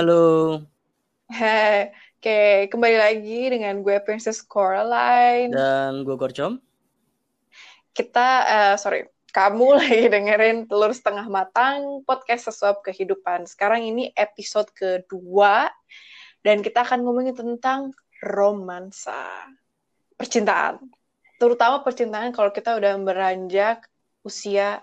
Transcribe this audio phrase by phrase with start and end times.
[0.00, 0.56] Halo.
[1.28, 5.52] Hei, oke kembali lagi dengan gue Princess Coraline.
[5.52, 6.56] Dan gue Gorcom.
[7.92, 13.44] Kita, uh, sorry, kamu lagi dengerin Telur Setengah Matang, podcast sesuap kehidupan.
[13.44, 15.68] Sekarang ini episode kedua,
[16.40, 17.92] dan kita akan ngomongin tentang
[18.24, 19.52] romansa,
[20.16, 20.80] percintaan.
[21.36, 23.84] Terutama percintaan kalau kita udah beranjak
[24.24, 24.80] usia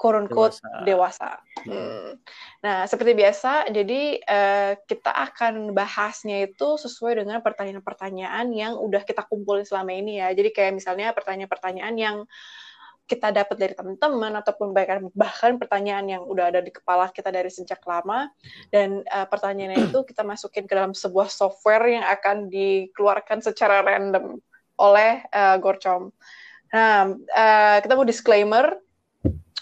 [0.00, 0.80] quote dewasa.
[0.88, 1.30] dewasa.
[1.68, 2.16] Hmm.
[2.64, 9.28] Nah, seperti biasa, jadi uh, kita akan bahasnya itu sesuai dengan pertanyaan-pertanyaan yang udah kita
[9.28, 10.32] kumpulin selama ini ya.
[10.32, 12.16] Jadi kayak misalnya pertanyaan-pertanyaan yang
[13.04, 17.50] kita dapat dari teman-teman ataupun bahkan bahkan pertanyaan yang udah ada di kepala kita dari
[17.50, 18.30] sejak lama
[18.70, 24.38] dan uh, pertanyaannya itu kita masukin ke dalam sebuah software yang akan dikeluarkan secara random
[24.78, 26.14] oleh uh, Gorcom.
[26.70, 28.78] Nah, uh, kita mau disclaimer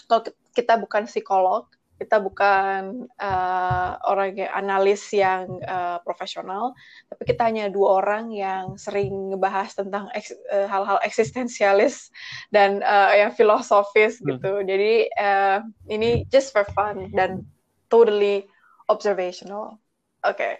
[0.09, 0.25] kalau
[0.57, 6.71] kita bukan psikolog, kita bukan uh, orang yang analis yang uh, profesional,
[7.11, 12.07] tapi kita hanya dua orang yang sering ngebahas tentang eks, uh, hal-hal eksistensialis
[12.55, 14.25] dan uh, yang filosofis hmm.
[14.31, 14.63] gitu.
[14.63, 15.59] Jadi uh,
[15.91, 17.43] ini just for fun dan
[17.91, 18.47] totally
[18.87, 19.75] observational.
[20.23, 20.53] Oke, okay.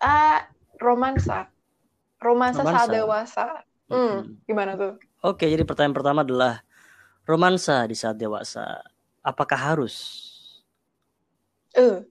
[0.00, 0.42] uh,
[0.80, 1.46] romansa,
[2.24, 2.72] romansa, romansa.
[2.72, 3.46] saat dewasa.
[3.92, 4.22] Hmm, hmm.
[4.48, 4.96] Gimana tuh?
[5.20, 6.64] Oke, jadi pertanyaan pertama adalah
[7.30, 8.82] romansa di saat dewasa,
[9.22, 10.26] apakah harus?
[11.78, 12.02] Uh,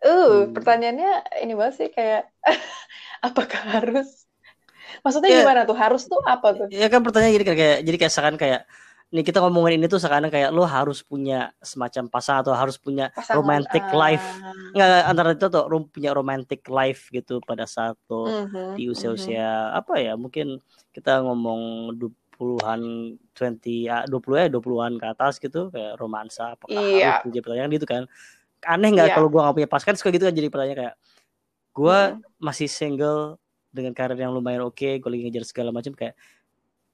[0.00, 0.56] uh, hmm.
[0.56, 2.32] pertanyaannya ini banget sih kayak
[3.28, 4.24] apakah harus?
[5.04, 5.76] Maksudnya ya, gimana tuh?
[5.76, 6.66] Harus tuh apa tuh?
[6.72, 8.64] Ya kan pertanyaan jadi kayak jadi kayak seakan kayak
[9.08, 13.08] nih kita ngomongin ini tuh sekarang kayak lo harus punya semacam pasangan atau harus punya
[13.16, 14.26] pasangan, romantic uh, life
[14.76, 18.84] nggak antara itu tuh rom, punya romantic life gitu pada saat lo uh -huh, di
[18.92, 19.80] usia-usia -huh.
[19.80, 20.60] apa ya mungkin
[20.92, 21.96] kita ngomong
[22.38, 23.18] 20
[23.66, 27.18] ya 20 ya 20-an ke atas gitu kayak romansa apakah iya.
[27.18, 28.02] harus jadi pertanyaan gitu kan
[28.62, 29.16] aneh nggak yeah.
[29.18, 30.96] kalau gue gak punya pasangan suka gitu kan jadi pertanyaan kayak
[31.74, 32.18] gue hmm.
[32.42, 33.38] masih single
[33.70, 36.14] dengan karir yang lumayan oke okay, gue lagi ngejar segala macam kayak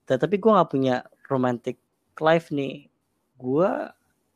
[0.05, 1.81] tapi gue nggak punya romantic
[2.21, 2.85] life nih
[3.41, 3.69] gue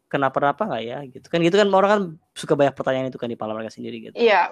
[0.09, 2.01] kenapa-napa nggak ya gitu kan gitu kan orang kan
[2.33, 4.49] suka banyak pertanyaan itu kan di kepala mereka sendiri gitu iya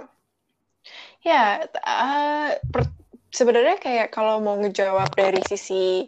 [1.25, 1.65] yeah.
[1.65, 2.49] ya yeah, uh,
[3.33, 6.05] sebenarnya kayak kalau mau ngejawab dari sisi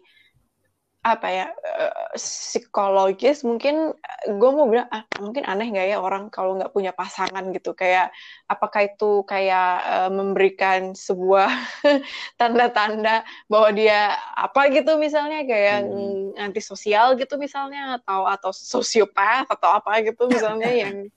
[1.00, 3.96] apa ya uh, psikologis mungkin
[4.28, 8.12] gue mau bilang ah mungkin aneh nggak ya orang kalau nggak punya pasangan gitu kayak
[8.52, 11.48] apakah itu kayak uh, memberikan sebuah
[12.40, 16.36] tanda-tanda bahwa dia apa gitu misalnya kayak hmm.
[16.36, 21.08] antisosial gitu misalnya atau atau sosiopat atau apa gitu misalnya yang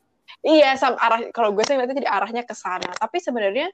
[0.47, 3.67] iya sama arah kalau gue sih berarti jadi arahnya ke sana tapi sebenarnya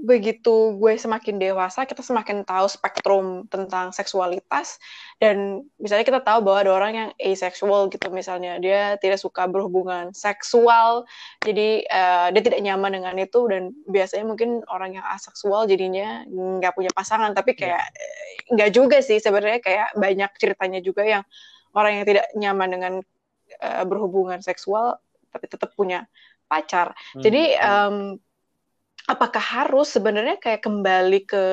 [0.00, 4.80] begitu gue semakin dewasa, kita semakin tahu spektrum tentang seksualitas
[5.20, 10.16] dan misalnya kita tahu bahwa ada orang yang asexual gitu misalnya dia tidak suka berhubungan
[10.16, 11.04] seksual,
[11.44, 16.72] jadi uh, dia tidak nyaman dengan itu dan biasanya mungkin orang yang aseksual jadinya nggak
[16.72, 17.60] punya pasangan, tapi iya.
[17.60, 18.52] kayak yeah.
[18.56, 21.22] nggak juga sih sebenarnya kayak banyak ceritanya juga yang
[21.76, 22.92] orang yang tidak nyaman dengan
[23.60, 24.96] uh, berhubungan seksual
[25.28, 26.08] tapi tetap punya
[26.50, 26.96] pacar.
[27.14, 27.22] Hmm.
[27.22, 27.96] Jadi um,
[29.10, 31.44] apakah harus sebenarnya kayak kembali ke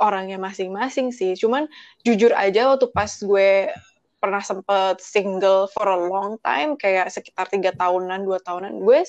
[0.00, 1.36] orangnya masing-masing sih.
[1.36, 1.68] Cuman
[2.02, 3.68] jujur aja waktu pas gue
[4.18, 9.04] pernah sempet single for a long time, kayak sekitar tiga tahunan, dua tahunan, gue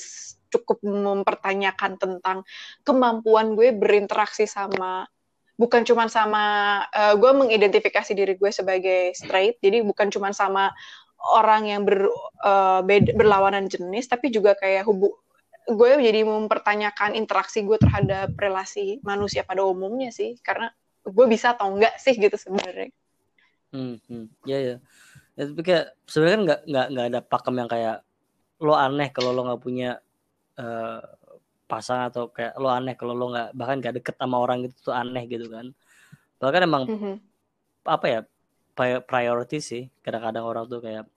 [0.52, 2.44] cukup mempertanyakan tentang
[2.84, 5.08] kemampuan gue berinteraksi sama
[5.56, 6.44] bukan cuma sama
[6.92, 10.76] uh, gue mengidentifikasi diri gue sebagai straight, jadi bukan cuma sama
[11.32, 12.12] orang yang ber,
[12.44, 15.16] uh, beda, berlawanan jenis, tapi juga kayak hubu
[15.66, 20.70] gue jadi mempertanyakan interaksi gue terhadap relasi manusia pada umumnya sih karena
[21.02, 22.94] gue bisa atau enggak sih gitu sebenarnya
[23.74, 24.26] hmm, hmm.
[24.46, 24.76] ya ya
[25.36, 27.98] ya tapi kayak sebenarnya kan nggak nggak nggak ada pakem yang kayak
[28.62, 29.92] lo aneh kalau lo nggak punya
[30.62, 31.02] uh,
[31.66, 34.96] pasang atau kayak lo aneh kalau lo nggak bahkan nggak deket sama orang gitu tuh
[34.96, 35.74] aneh gitu kan
[36.38, 37.16] bahkan emang mm -hmm.
[37.90, 38.20] apa ya
[39.02, 41.10] priority sih kadang-kadang orang tuh kayak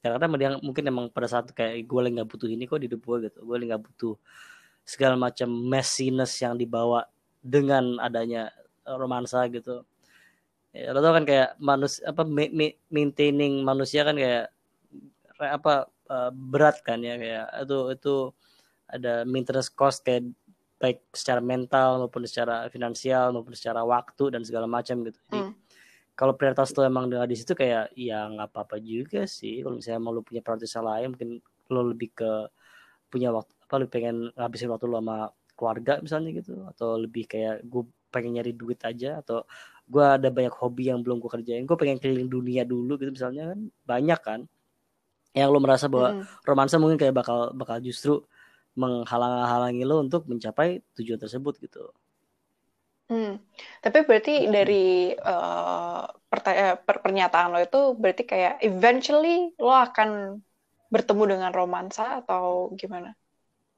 [0.00, 3.04] karena dia mungkin emang pada saat kayak gue lagi nggak butuh ini kok di hidup
[3.04, 3.38] gue gitu.
[3.44, 4.14] Gue lagi nggak butuh
[4.80, 7.04] segala macam messiness yang dibawa
[7.44, 8.48] dengan adanya
[8.88, 9.84] romansa gitu.
[10.72, 12.24] Ya, lo tau kan kayak manus apa
[12.88, 14.48] maintaining manusia kan kayak
[15.36, 18.14] apa uh, berat kan ya kayak itu itu
[18.88, 20.30] ada maintenance cost kayak
[20.80, 25.20] baik secara mental maupun secara finansial maupun secara waktu dan segala macam gitu.
[25.28, 25.52] Hmm
[26.20, 30.00] kalau prioritas lo emang dengan di situ kayak ya nggak apa-apa juga sih kalau misalnya
[30.04, 31.30] mau lo punya prioritas yang lain mungkin
[31.72, 32.30] lo lebih ke
[33.08, 37.64] punya waktu apa lo pengen ngabisin waktu lo sama keluarga misalnya gitu atau lebih kayak
[37.64, 39.48] gue pengen nyari duit aja atau
[39.88, 43.56] gue ada banyak hobi yang belum gue kerjain gue pengen keliling dunia dulu gitu misalnya
[43.56, 44.40] kan banyak kan
[45.32, 46.44] yang lo merasa bahwa hmm.
[46.44, 48.20] romansa mungkin kayak bakal bakal justru
[48.78, 51.90] menghalang-halangi lo untuk mencapai tujuan tersebut gitu.
[53.10, 53.42] Hmm.
[53.82, 60.38] Tapi berarti dari uh, per pernyataan lo itu berarti kayak eventually lo akan
[60.94, 63.18] bertemu dengan romansa atau gimana?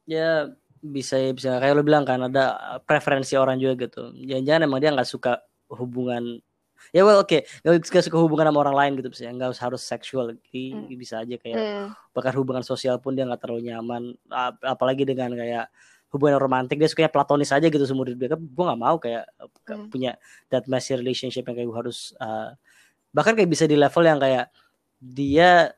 [0.04, 0.52] Ya
[0.84, 4.12] bisa bisa kayak lo bilang kan ada preferensi orang juga gitu.
[4.20, 5.40] Jangan-jangan emang dia nggak suka
[5.72, 6.44] hubungan
[6.90, 7.40] ya well oke okay.
[7.62, 10.90] nggak suka hubungan sama orang lain gitu bisa nggak harus seksual hmm.
[10.98, 11.86] bisa aja kayak hmm.
[12.10, 14.18] bahkan hubungan sosial pun dia nggak terlalu nyaman
[14.60, 15.70] apalagi dengan kayak
[16.12, 19.24] hubungan romantis dia sukanya platonis aja gitu seumur hidup dia kan gue gak mau kayak
[19.64, 19.88] hmm.
[19.88, 20.20] punya
[20.52, 22.52] that messy relationship yang kayak gue harus uh,
[23.16, 24.52] bahkan kayak bisa di level yang kayak
[25.00, 25.72] dia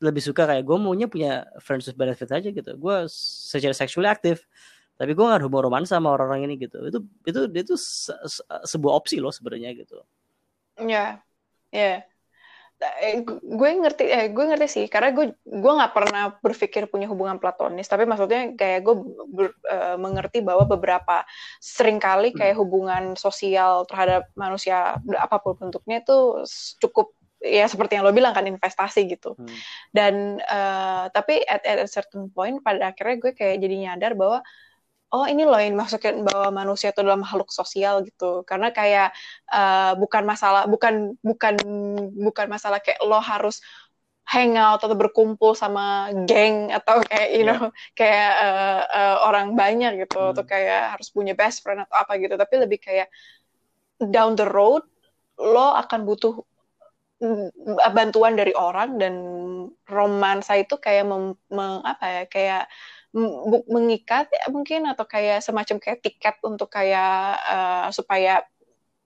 [0.00, 4.44] lebih suka kayak gue maunya punya friends with benefit aja gitu gue secara seksual aktif
[5.00, 9.00] tapi gue gak hubungan romantis sama orang-orang ini gitu itu itu itu se se sebuah
[9.00, 10.04] opsi loh sebenarnya gitu
[10.76, 11.10] ya yeah.
[11.72, 12.09] ya yeah
[12.80, 17.36] eh, gue ngerti eh gue ngerti sih karena gue gue nggak pernah berpikir punya hubungan
[17.36, 18.96] platonis tapi maksudnya kayak gue
[19.28, 21.28] ber, uh, mengerti bahwa beberapa
[21.60, 22.38] sering kali hmm.
[22.40, 26.44] kayak hubungan sosial terhadap manusia apa pun bentuknya itu
[26.80, 29.56] cukup ya seperti yang lo bilang kan investasi gitu hmm.
[29.92, 34.40] dan uh, tapi at, at a certain point pada akhirnya gue kayak jadi nyadar bahwa
[35.10, 39.10] oh ini loh yang maksudnya bahwa manusia itu adalah makhluk sosial gitu karena kayak
[39.50, 41.58] uh, bukan masalah bukan bukan
[42.14, 43.58] bukan masalah kayak lo harus
[44.30, 47.50] hangout atau berkumpul sama geng atau kayak you iya.
[47.50, 50.30] know kayak uh, uh, orang banyak gitu hmm.
[50.30, 53.10] atau kayak harus punya best friend atau apa gitu tapi lebih kayak
[53.98, 54.86] down the road
[55.40, 56.38] lo akan butuh
[57.18, 57.50] mm,
[57.90, 59.14] bantuan dari orang dan
[59.88, 62.64] romansa itu kayak mem, mem, apa ya kayak
[63.66, 68.46] mengikat ya mungkin atau kayak semacam kayak tiket untuk kayak uh, supaya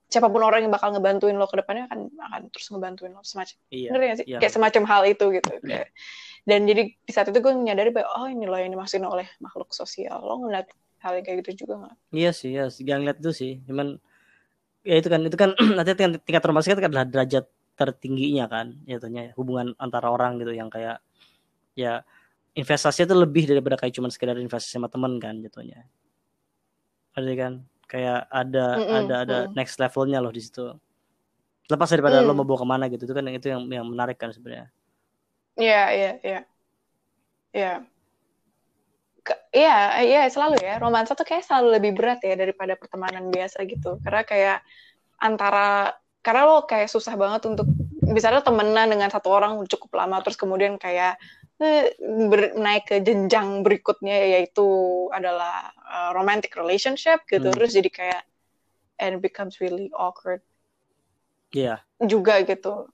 [0.05, 3.57] siapa pun orang yang bakal ngebantuin lo ke depannya akan akan terus ngebantuin lo semacam.
[3.73, 4.25] Iya, ngerti gak sih?
[4.29, 4.37] iya.
[4.37, 5.61] kayak semacam hal itu gitu iya.
[5.65, 5.89] kayak.
[6.45, 9.73] Dan jadi di saat itu gue menyadari bahwa oh ini loh yang dimaksudin oleh makhluk
[9.73, 10.21] sosial.
[10.21, 10.69] Lo ngeliat
[11.01, 11.95] hal yang kayak gitu juga nggak?
[12.13, 13.51] Iya sih ya gak ngeliat itu sih.
[13.65, 13.97] Cuman
[14.85, 19.01] ya itu kan itu kan nanti tingkat, tingkat romantis kan adalah derajat tertingginya kan ya
[19.35, 21.03] hubungan antara orang gitu yang kayak
[21.75, 22.07] ya
[22.55, 25.83] investasi itu lebih daripada kayak cuma sekedar investasi sama temen kan jatuhnya.
[27.13, 27.53] Ada kan?
[27.85, 29.51] Kayak ada mm -mm, ada ada mm.
[29.53, 30.71] next levelnya loh di situ.
[31.67, 32.25] Lepas daripada mm.
[32.25, 34.71] lo mau bawa ke mana gitu itu kan yang itu yang yang menarik kan sebenarnya.
[35.59, 36.41] Iya iya iya.
[37.51, 37.73] Iya.
[39.51, 40.79] Iya iya selalu ya.
[40.79, 43.99] Romansa tuh kayak selalu lebih berat ya daripada pertemanan biasa gitu.
[43.99, 44.57] Karena kayak
[45.19, 45.91] antara
[46.23, 47.67] karena lo kayak susah banget untuk
[48.05, 51.17] misalnya temenan dengan satu orang cukup lama terus kemudian kayak
[51.59, 54.65] ber, naik ke jenjang berikutnya yaitu
[55.15, 57.55] adalah uh, romantic relationship gitu hmm.
[57.55, 58.23] terus jadi kayak
[58.99, 60.39] and it becomes really awkward.
[61.55, 61.79] Yeah.
[62.03, 62.91] juga gitu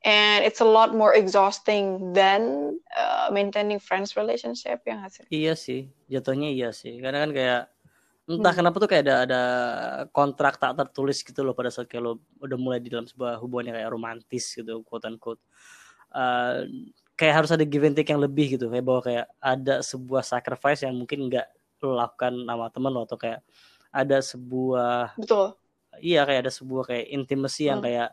[0.00, 5.92] and it's a lot more exhausting than uh, maintaining friends relationship yang hasil iya sih
[6.08, 7.62] jatuhnya iya sih karena kan kayak
[8.30, 8.58] entah hmm.
[8.64, 9.42] kenapa tuh kayak ada ada
[10.14, 13.72] kontrak tak tertulis gitu loh pada saat kayak lo udah mulai di dalam sebuah hubungan
[13.72, 15.42] yang kayak romantis gitu quote unquote
[16.16, 16.64] uh,
[17.20, 18.72] kayak harus ada give and take yang lebih gitu.
[18.72, 21.46] Kayak bahwa kayak ada sebuah sacrifice yang mungkin nggak
[21.84, 23.44] lo lakukan sama temen lo atau kayak
[23.92, 25.52] ada sebuah betul.
[26.00, 27.86] Iya kayak ada sebuah kayak intimacy yang hmm.
[27.92, 28.08] kayak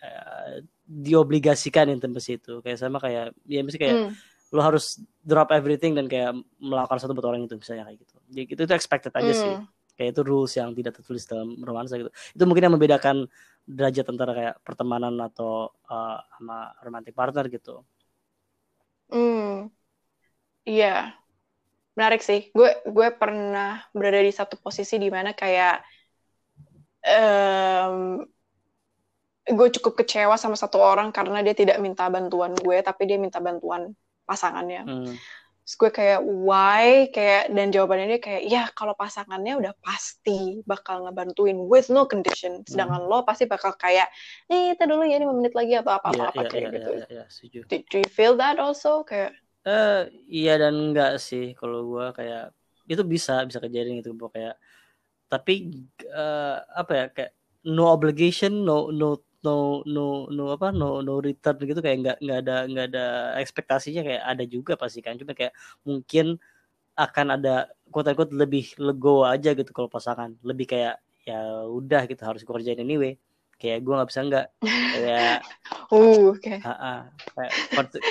[0.00, 2.64] uh, diobligasikan intimacy itu.
[2.64, 4.10] Kayak sama kayak ya mesti kayak hmm.
[4.56, 8.16] lo harus drop everything dan kayak melakukan satu buat orang itu misalnya kayak gitu.
[8.32, 9.42] Jadi itu itu expected aja hmm.
[9.44, 9.54] sih
[9.96, 12.12] kayak itu rules yang tidak tertulis dalam romansa gitu.
[12.36, 13.28] Itu mungkin yang membedakan
[13.64, 17.80] derajat antara kayak pertemanan atau uh, sama romantic partner gitu
[19.06, 19.70] Hmm,
[20.66, 21.14] iya,
[21.94, 22.50] menarik sih.
[22.52, 25.82] Gue gue pernah berada di satu posisi di mana kayak
[27.06, 28.26] um,
[29.46, 33.38] gue cukup kecewa sama satu orang karena dia tidak minta bantuan gue, tapi dia minta
[33.38, 33.94] bantuan
[34.26, 34.82] pasangannya.
[34.82, 35.14] Hmm.
[35.66, 41.02] Terus gue kayak why kayak dan jawabannya dia kayak ya kalau pasangannya udah pasti bakal
[41.02, 42.62] ngebantuin with no condition.
[42.62, 43.10] Sedangkan hmm.
[43.10, 44.06] lo pasti bakal kayak
[44.46, 46.74] nih kita dulu ya lima menit lagi atau apa apa, yeah, apa yeah, kayak yeah,
[46.78, 46.90] gitu.
[46.94, 47.58] Yeah, yeah, setuju.
[47.66, 49.34] Do, do you feel that also kayak?
[49.66, 52.54] Uh, iya dan enggak sih kalau gue kayak
[52.86, 54.54] itu bisa bisa kejadian gitu kayak
[55.26, 55.82] tapi
[56.14, 57.32] uh, apa ya kayak
[57.66, 62.38] no obligation no no no no no apa no no return gitu kayak nggak nggak
[62.44, 63.06] ada nggak ada
[63.42, 65.18] ekspektasinya kayak ada juga pasti kan.
[65.20, 65.52] Cuma kayak
[65.84, 66.40] mungkin
[66.96, 70.32] akan ada quote unquote lebih lego aja gitu kalau pasangan.
[70.40, 73.18] Lebih kayak ya udah gitu harus gue kerjain anyway.
[73.56, 74.46] Kayak gue nggak bisa nggak.
[74.64, 75.38] Kayak
[75.96, 76.58] uh okay.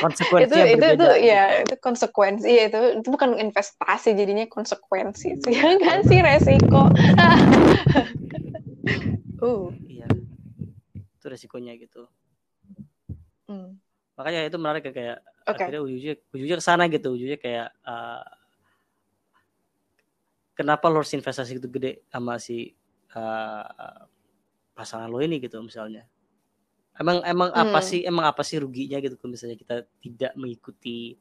[0.02, 5.42] konsekuensi itu itu itu ya itu konsekuensi ya itu itu bukan investasi jadinya konsekuensi.
[5.42, 6.90] Sih ya kan sih resiko?
[9.36, 9.68] Uh
[11.26, 12.06] itu resikonya gitu
[13.50, 13.82] hmm.
[14.14, 15.18] makanya itu menarik ya, kayak
[15.50, 15.66] okay.
[15.66, 18.22] akhirnya ujungnya ujungnya ke sana gitu ujungnya kayak uh,
[20.54, 22.70] kenapa lo harus investasi itu gede sama si
[23.18, 24.06] uh,
[24.78, 26.06] pasangan lo ini gitu misalnya
[27.02, 27.64] emang emang hmm.
[27.66, 31.18] apa sih emang apa sih ruginya gitu kalau misalnya kita tidak mengikuti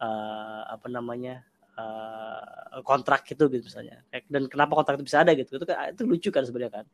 [0.00, 1.44] uh, apa namanya
[1.76, 4.00] uh, kontrak itu gitu misalnya
[4.32, 6.86] dan kenapa kontrak itu bisa ada gitu itu kan itu lucu kan sebenarnya kan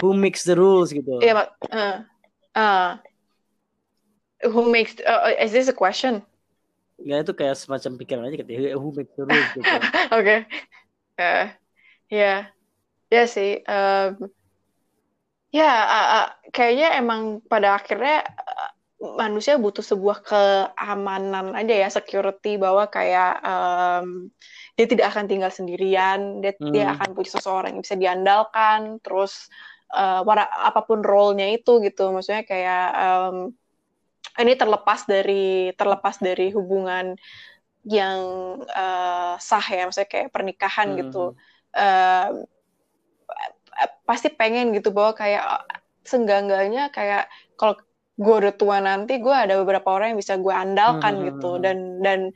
[0.00, 1.96] who makes the rules gitu iya yeah, uh,
[2.56, 2.90] uh,
[4.46, 6.24] who makes uh, is this a question
[7.04, 8.52] Ya itu kayak semacam pikiran aja gitu.
[8.80, 9.68] Who makes the rules gitu.
[9.68, 9.84] Oke.
[10.16, 10.38] okay.
[11.20, 11.46] Uh,
[12.08, 12.48] ya.
[13.12, 13.60] Ya sih.
[13.68, 14.32] Um,
[15.52, 18.70] ya uh, uh, kayaknya emang pada akhirnya uh,
[19.20, 24.32] manusia butuh sebuah keamanan aja ya security bahwa kayak um,
[24.76, 26.72] dia tidak akan tinggal sendirian dia hmm.
[26.72, 29.48] dia akan punya seseorang yang bisa diandalkan terus
[29.92, 30.22] uh,
[30.66, 32.10] apa pun role-nya itu gitu.
[32.10, 33.36] Maksudnya kayak um,
[34.36, 37.16] ini terlepas dari terlepas dari hubungan
[37.86, 38.20] yang
[38.66, 39.86] uh, sah ya.
[39.86, 40.98] Maksudnya kayak pernikahan hmm.
[41.06, 41.24] gitu.
[41.76, 42.28] uh,
[44.08, 45.44] pasti pengen gitu bahwa kayak
[46.00, 47.28] senggangganya kayak
[47.60, 47.76] kalau
[48.16, 51.24] gue udah tua nanti gue ada beberapa orang yang bisa gue andalkan hmm.
[51.28, 51.50] gitu.
[51.60, 52.32] dan dan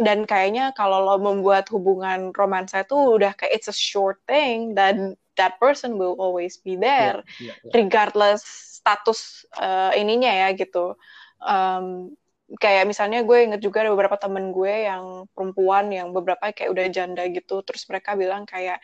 [0.00, 4.72] dan kayaknya kalau lo membuat hubungan romansa itu udah kayak it's a short thing.
[4.72, 7.72] Dan that person will always be there yeah, yeah, yeah.
[7.72, 8.42] regardless
[8.82, 10.98] status uh, ininya ya gitu
[11.40, 12.10] um,
[12.56, 16.86] kayak misalnya gue inget juga ada beberapa temen gue yang perempuan yang beberapa kayak udah
[16.88, 18.80] janda gitu terus mereka bilang kayak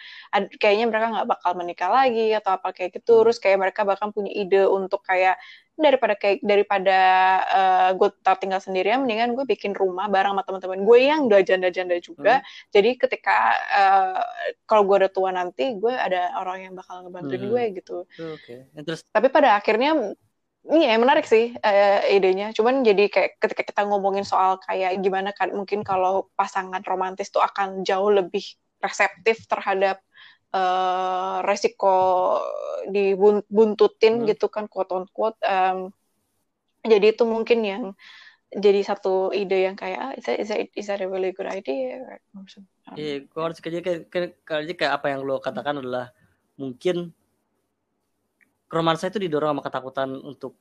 [0.61, 3.23] kayaknya mereka nggak bakal menikah lagi atau apa kayak gitu hmm.
[3.25, 5.40] terus kayak mereka bahkan punya ide untuk kayak
[5.74, 6.98] daripada kayak daripada
[7.50, 11.40] uh, gue tetap tinggal sendirian mendingan gue bikin rumah bareng sama teman-teman gue yang udah
[11.42, 12.46] janda-janda juga hmm.
[12.70, 13.36] jadi ketika
[13.74, 14.22] uh,
[14.70, 17.50] kalau gue udah tua nanti gue ada orang yang bakal ngebantuin hmm.
[17.50, 18.70] gue gitu okay.
[18.86, 20.14] terus tapi pada akhirnya
[20.64, 22.48] Iya, menarik sih uh, idenya.
[22.56, 27.44] Cuman jadi kayak ketika kita ngomongin soal kayak gimana kan mungkin kalau pasangan romantis tuh
[27.44, 28.40] akan jauh lebih
[28.80, 30.00] reseptif terhadap
[30.54, 32.38] uh, resiko
[32.87, 34.26] dibuntutin hmm.
[34.30, 35.37] gitu kan quote on quote.
[35.42, 35.90] Um,
[36.84, 37.84] jadi itu mungkin yang
[38.54, 41.50] jadi satu ide yang kayak ah, is that, is that, is that a really good
[41.50, 41.99] idea?
[42.94, 44.06] Iya, gue harus kerja kayak,
[44.46, 46.14] kayak, apa yang lo katakan adalah
[46.54, 47.11] mungkin
[48.70, 50.54] romansa itu didorong sama ketakutan untuk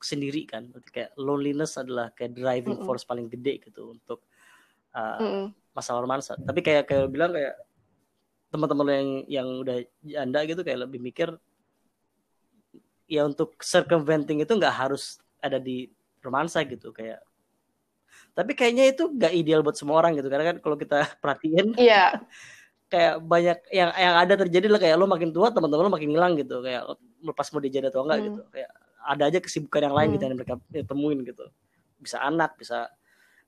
[0.00, 2.88] sendiri kan Berarti kayak loneliness adalah kayak driving mm -mm.
[2.88, 4.24] force paling gede gitu untuk
[4.96, 5.44] uh, mm -mm.
[5.76, 7.56] masalah romansa tapi kayak kayak bilang kayak
[8.50, 11.38] teman-teman yang yang udah janda gitu kayak lebih mikir
[13.10, 15.90] ya untuk circumventing itu nggak harus ada di
[16.22, 17.22] romansa gitu kayak
[18.34, 22.18] tapi kayaknya itu nggak ideal buat semua orang gitu karena kan kalau kita perhatiin iya
[22.92, 26.34] kayak banyak yang yang ada terjadi lah kayak lo makin tua teman-teman lo makin hilang
[26.34, 26.90] gitu kayak
[27.22, 28.26] lepas mau dijadi atau enggak hmm.
[28.26, 30.14] gitu kayak ada aja kesibukan yang lain hmm.
[30.18, 31.44] gitu yang mereka ya, temuin gitu
[32.02, 32.90] bisa anak bisa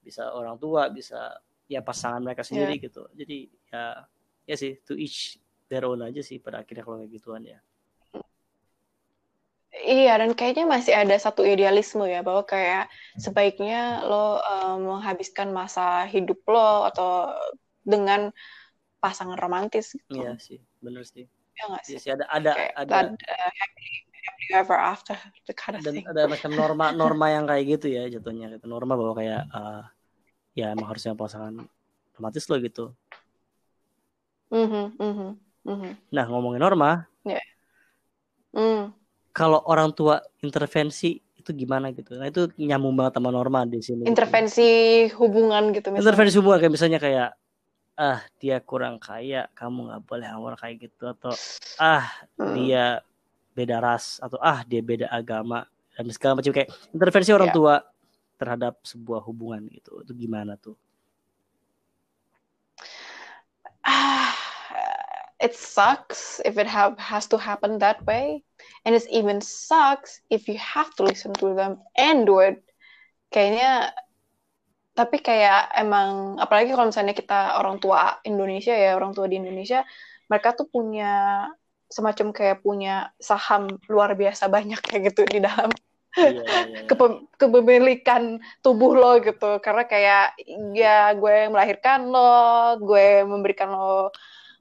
[0.03, 2.85] bisa orang tua bisa ya pasangan mereka sendiri yeah.
[2.87, 3.85] gitu jadi ya
[4.47, 5.39] ya sih to each
[5.71, 7.59] their own aja sih pada akhirnya kalau kayak gituan ya
[9.73, 16.05] Iya, dan kayaknya masih ada satu idealisme ya, bahwa kayak sebaiknya lo um, menghabiskan masa
[16.13, 17.33] hidup lo atau
[17.81, 18.29] dengan
[19.01, 20.23] pasangan romantis gitu.
[20.23, 21.25] Iya sih, bener sih.
[21.57, 21.93] Ya gak sih?
[21.97, 25.17] Iya sih ada ada kayak ada uh, happy, happy ever after
[25.49, 26.07] the kind of dan thing.
[26.07, 28.69] ada macam norma norma yang kayak gitu ya jatuhnya gitu.
[28.69, 29.83] Norma bahwa kayak uh,
[30.53, 31.65] ya emang harusnya pasangan
[32.15, 32.93] romantis lo gitu.
[34.53, 35.31] Mm -hmm, mm -hmm,
[35.65, 35.93] mm -hmm.
[36.13, 37.41] Nah ngomongin norma, yeah.
[38.53, 38.93] mm.
[39.33, 42.15] kalau orang tua intervensi itu gimana gitu.
[42.21, 44.05] Nah itu nyambung banget sama norma di sini.
[44.05, 44.69] Intervensi
[45.09, 45.25] gitu.
[45.25, 46.05] hubungan gitu misalnya.
[46.05, 47.31] Intervensi hubungan kayak misalnya kayak
[47.99, 51.33] ah dia kurang kaya kamu nggak boleh awal kayak gitu atau
[51.77, 52.09] ah
[52.41, 52.57] hmm.
[52.57, 53.05] dia
[53.53, 57.57] beda ras atau ah dia beda agama dan segala macam kayak intervensi orang yeah.
[57.57, 57.75] tua
[58.41, 60.73] terhadap sebuah hubungan gitu itu gimana tuh
[63.85, 64.32] ah
[65.43, 68.47] it sucks if it have has to happen that way.
[68.87, 72.63] And it even sucks if you have to listen to them and do it.
[73.35, 73.91] Kayaknya
[74.95, 79.81] tapi kayak emang apalagi kalau misalnya kita orang tua Indonesia ya orang tua di Indonesia
[80.29, 81.49] mereka tuh punya
[81.89, 85.73] semacam kayak punya saham luar biasa banyak kayak gitu di dalam
[86.17, 86.85] yeah, yeah, yeah.
[86.85, 89.61] Kepe kepemilikan tubuh lo gitu.
[89.65, 90.37] Karena kayak
[90.77, 94.13] ya gue melahirkan lo gue memberikan lo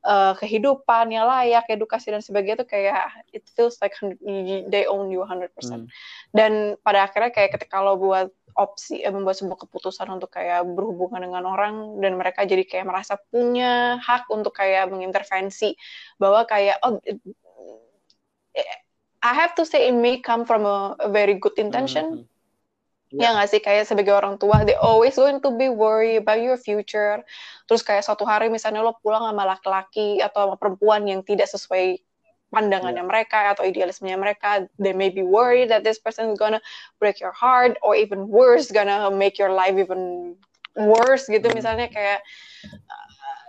[0.05, 3.93] uh, kehidupan yang layak edukasi dan sebagainya tuh kayak it feels like
[4.69, 5.85] they own you 100% hmm.
[6.33, 8.29] dan pada akhirnya kayak ketika lo buat
[8.59, 13.15] opsi eh, membuat sebuah keputusan untuk kayak berhubungan dengan orang dan mereka jadi kayak merasa
[13.31, 15.77] punya hak untuk kayak mengintervensi
[16.19, 16.99] bahwa kayak oh
[19.21, 22.30] I have to say it may come from a, a very good intention mm -hmm.
[23.11, 26.55] Ya nggak sih kayak sebagai orang tua, they always going to be worry about your
[26.55, 27.19] future.
[27.67, 31.99] Terus kayak suatu hari misalnya lo pulang sama laki-laki atau sama perempuan yang tidak sesuai
[32.51, 33.07] pandangannya yeah.
[33.07, 36.59] mereka atau idealismenya mereka, they may be worried that this person is gonna
[36.99, 40.35] break your heart or even worse, gonna make your life even
[40.75, 41.47] worse gitu.
[41.47, 41.55] Hmm.
[41.55, 42.19] Misalnya kayak,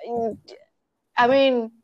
[0.07, 0.35] uh,
[1.19, 1.75] I mean,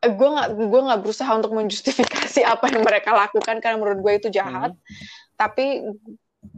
[0.00, 4.28] gue nggak gue nggak berusaha untuk menjustifikasi apa yang mereka lakukan karena menurut gue itu
[4.32, 4.72] jahat.
[4.72, 4.84] Hmm.
[5.36, 5.84] Tapi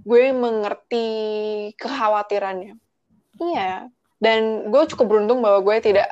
[0.09, 1.09] gue mengerti
[1.77, 2.81] kekhawatirannya.
[3.37, 3.93] Iya.
[4.17, 6.09] Dan gue cukup beruntung bahwa gue tidak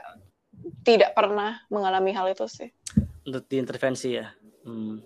[0.85, 2.69] tidak pernah mengalami hal itu sih.
[3.25, 4.29] Untuk diintervensi ya.
[4.69, 5.01] Hmm.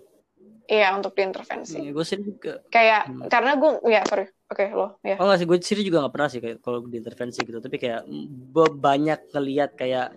[0.67, 1.79] Iya untuk diintervensi.
[1.81, 2.61] Ya, gue sih juga.
[2.67, 3.27] Kayak hmm.
[3.31, 4.27] karena gue ya sorry.
[4.51, 5.15] Oke okay, lo ya.
[5.17, 7.59] Oh nggak sih gue sendiri juga nggak pernah sih kayak kalau diintervensi gitu.
[7.63, 8.01] Tapi kayak
[8.75, 10.11] banyak ngelihat kayak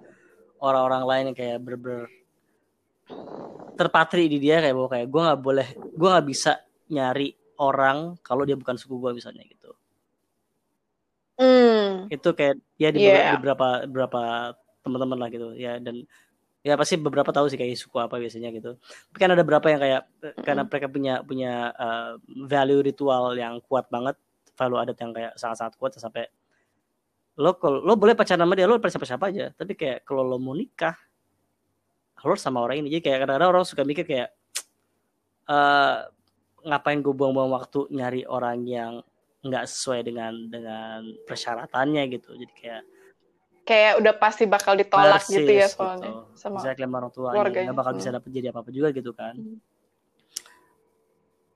[0.58, 2.00] orang-orang lain yang kayak ber, -ber
[3.74, 6.52] terpatri di dia kayak bahwa kayak gue nggak boleh gue nggak bisa
[6.88, 7.28] nyari
[7.58, 9.70] orang kalau dia bukan suku gue misalnya gitu.
[11.40, 12.10] Mm.
[12.10, 13.34] Itu kayak ya di yeah.
[13.38, 14.22] beberapa beberapa
[14.84, 16.04] teman-teman lah gitu ya dan
[16.64, 18.78] ya pasti beberapa tahu sih kayak suku apa biasanya gitu.
[18.80, 20.42] Tapi kan ada beberapa yang kayak mm.
[20.46, 24.14] karena mereka punya punya uh, value ritual yang kuat banget,
[24.54, 26.30] value adat yang kayak sangat-sangat kuat sampai
[27.34, 30.38] lo kalau lo boleh pacaran sama dia lo siapa siapa aja tapi kayak kalau lo
[30.38, 30.94] mau nikah
[32.24, 34.30] lo sama orang ini jadi kayak kadang-kadang orang suka mikir kayak
[35.50, 36.08] uh,
[36.64, 39.04] ngapain gue buang-buang waktu nyari orang yang
[39.44, 42.82] nggak sesuai dengan dengan persyaratannya gitu jadi kayak
[43.64, 46.36] kayak udah pasti bakal ditolak narsis, gitu ya soalnya gitu.
[46.36, 48.00] sama misalnya orang tuanya nggak bakal hmm.
[48.00, 49.58] bisa dapet jadi apa apa juga gitu kan hmm.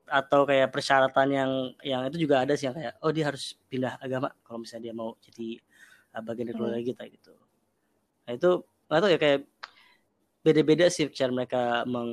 [0.09, 1.51] atau kayak persyaratan yang
[1.81, 4.93] yang itu juga ada sih yang kayak oh dia harus pindah agama kalau misalnya dia
[4.93, 5.57] mau jadi
[6.13, 6.89] uh, bagian dari keluarga hmm.
[6.93, 7.33] kita gitu
[8.25, 8.49] nah itu
[8.89, 9.39] nggak tahu ya kayak
[10.45, 12.09] beda-beda sih cara mereka meng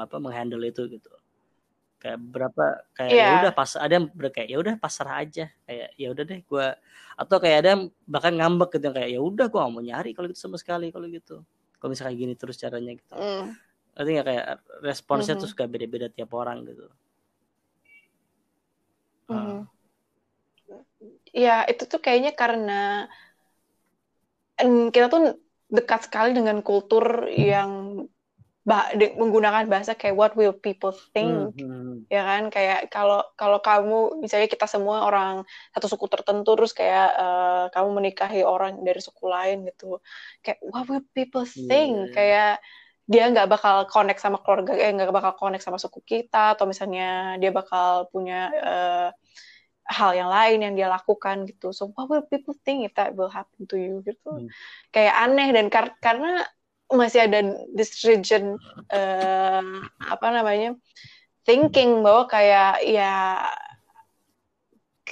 [0.00, 1.12] apa menghandle itu gitu
[1.98, 2.64] kayak berapa
[2.94, 3.26] kayak yeah.
[3.26, 6.66] ya udah pas ada yang kayak ya udah pasrah aja kayak ya udah deh gue
[7.18, 10.26] atau kayak ada yang bahkan ngambek gitu kayak ya udah gue gak mau nyari kalau
[10.30, 11.42] gitu sama sekali kalau gitu
[11.82, 13.44] kalau misalnya kayak gini terus caranya gitu mm.
[13.98, 14.44] artinya kayak
[14.86, 15.42] responsnya mm -hmm.
[15.46, 16.86] tuh suka beda-beda tiap orang gitu
[19.26, 19.60] mm -hmm.
[21.34, 23.10] ya itu tuh kayaknya karena
[24.94, 25.38] kita tuh
[25.70, 27.87] dekat sekali dengan kultur yang
[28.68, 32.04] bah menggunakan bahasa kayak what will people think mm-hmm.
[32.12, 37.08] ya kan kayak kalau kalau kamu misalnya kita semua orang satu suku tertentu terus kayak
[37.16, 40.04] uh, kamu menikahi orang dari suku lain gitu
[40.44, 42.12] kayak what will people think yeah.
[42.12, 42.54] kayak
[43.08, 47.40] dia nggak bakal connect sama keluarga eh nggak bakal connect sama suku kita atau misalnya
[47.40, 49.08] dia bakal punya uh,
[49.88, 53.32] hal yang lain yang dia lakukan gitu so what will people think if that will
[53.32, 54.52] happen to you gitu hmm.
[54.92, 56.44] kayak aneh dan kar karena
[56.88, 57.38] masih ada
[57.76, 58.56] this region
[58.88, 59.62] uh,
[60.08, 60.72] apa namanya
[61.44, 63.44] thinking bahwa kayak ya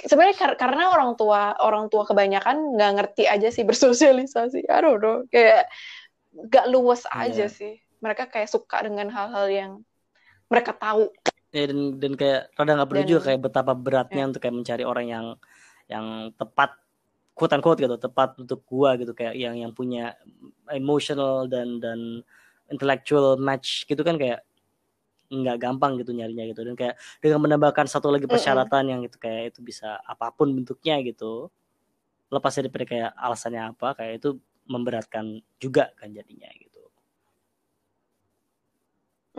[0.05, 5.01] sebenarnya kar karena orang tua orang tua kebanyakan nggak ngerti aja sih bersosialisasi I don't
[5.01, 5.69] know kayak
[6.53, 7.25] gak luas yeah.
[7.29, 9.71] aja sih mereka kayak suka dengan hal-hal yang
[10.49, 11.09] mereka tahu
[11.49, 14.29] ya dan dan kayak rada nggak perlu juga kayak betapa beratnya yeah.
[14.29, 15.25] untuk kayak mencari orang yang
[15.87, 16.05] yang
[16.37, 16.77] tepat
[17.37, 20.17] quote unquote gitu tepat untuk gua gitu kayak yang yang punya
[20.73, 22.25] emotional dan dan
[22.73, 24.41] intellectual match gitu kan kayak
[25.29, 28.91] nggak gampang gitu nyarinya gitu dan kayak dengan menambahkan satu lagi persyaratan mm -hmm.
[28.97, 31.51] yang itu kayak itu bisa apa pun bentuknya gitu
[32.33, 36.83] lepas dari kayak alasannya apa kayak itu memberatkan juga kan jadinya gitu.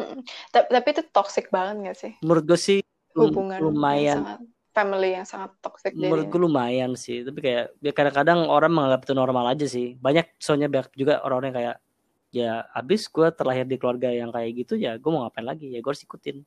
[0.01, 2.13] Mm, tapi itu toxic banget gak sih?
[2.25, 2.79] Menurut gue sih
[3.13, 4.41] hubungan lumayan sangat
[4.79, 7.27] family yang sangat toxic menurut gue lumayan sih.
[7.27, 9.99] Tapi kayak ya kadang-kadang orang menganggap itu normal aja sih.
[9.99, 11.77] Banyak soalnya banyak juga orang-orang yang kayak
[12.29, 15.75] ya abis gue terlahir di keluarga yang kayak gitu ya gue mau ngapain lagi?
[15.75, 16.47] Ya gue harus ikutin.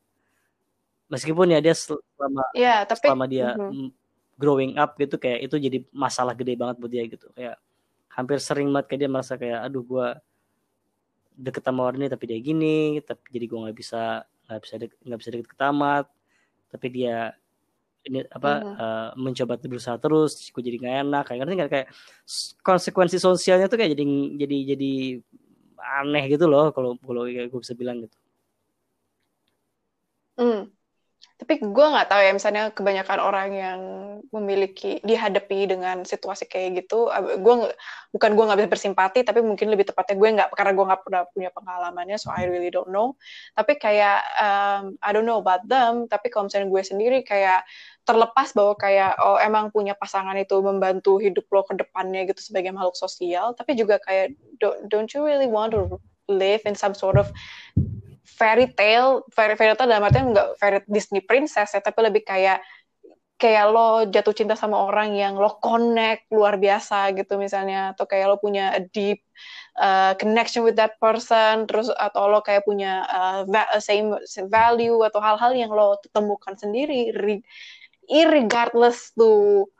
[1.12, 3.92] Meskipun ya dia selama ya, tapi, selama dia uh -huh.
[4.40, 7.28] growing up gitu kayak itu jadi masalah gede banget buat dia gitu.
[7.36, 7.60] Kayak
[8.08, 10.08] hampir sering banget kayak dia merasa kayak aduh gue
[11.36, 15.20] deket sama orang ini tapi dia gini tapi jadi gue nggak bisa nggak bisa nggak
[15.20, 16.06] bisa deket ke tamat.
[16.72, 17.36] Tapi dia
[18.02, 21.88] ini apa uh, uh, mencoba berusaha terus gue jadi nggak enak kayak ngerti kayak
[22.66, 24.06] konsekuensi sosialnya tuh kayak jadi
[24.42, 24.92] jadi jadi
[26.02, 28.18] aneh gitu loh kalau kalau gue bisa bilang gitu.
[30.38, 30.62] Hmm.
[31.42, 33.80] Tapi gue nggak tahu ya misalnya kebanyakan orang yang
[34.30, 37.10] memiliki dihadapi dengan situasi kayak gitu
[37.42, 37.56] gue
[38.14, 41.22] bukan gue nggak bisa bersimpati tapi mungkin lebih tepatnya gue nggak karena gue nggak pernah
[41.34, 43.18] punya pengalamannya so I really don't know.
[43.58, 47.66] Tapi kayak um, I don't know about them tapi kalau misalnya gue sendiri kayak
[48.02, 52.74] terlepas bahwa kayak oh emang punya pasangan itu membantu hidup lo ke depannya gitu sebagai
[52.74, 57.20] makhluk sosial tapi juga kayak don't, don't you really want to live in some sort
[57.20, 57.30] of
[58.26, 59.22] fairy tale?
[59.30, 62.66] Fairy, fairy tale dalam artian nggak fairy Disney princess ya tapi lebih kayak
[63.42, 68.30] kayak lo jatuh cinta sama orang yang lo connect luar biasa gitu misalnya atau kayak
[68.30, 69.26] lo punya a deep
[69.82, 73.42] uh, connection with that person terus atau lo kayak punya uh,
[73.82, 74.14] same
[74.46, 77.10] value atau hal-hal yang lo temukan sendiri
[78.12, 79.72] irregardless tuh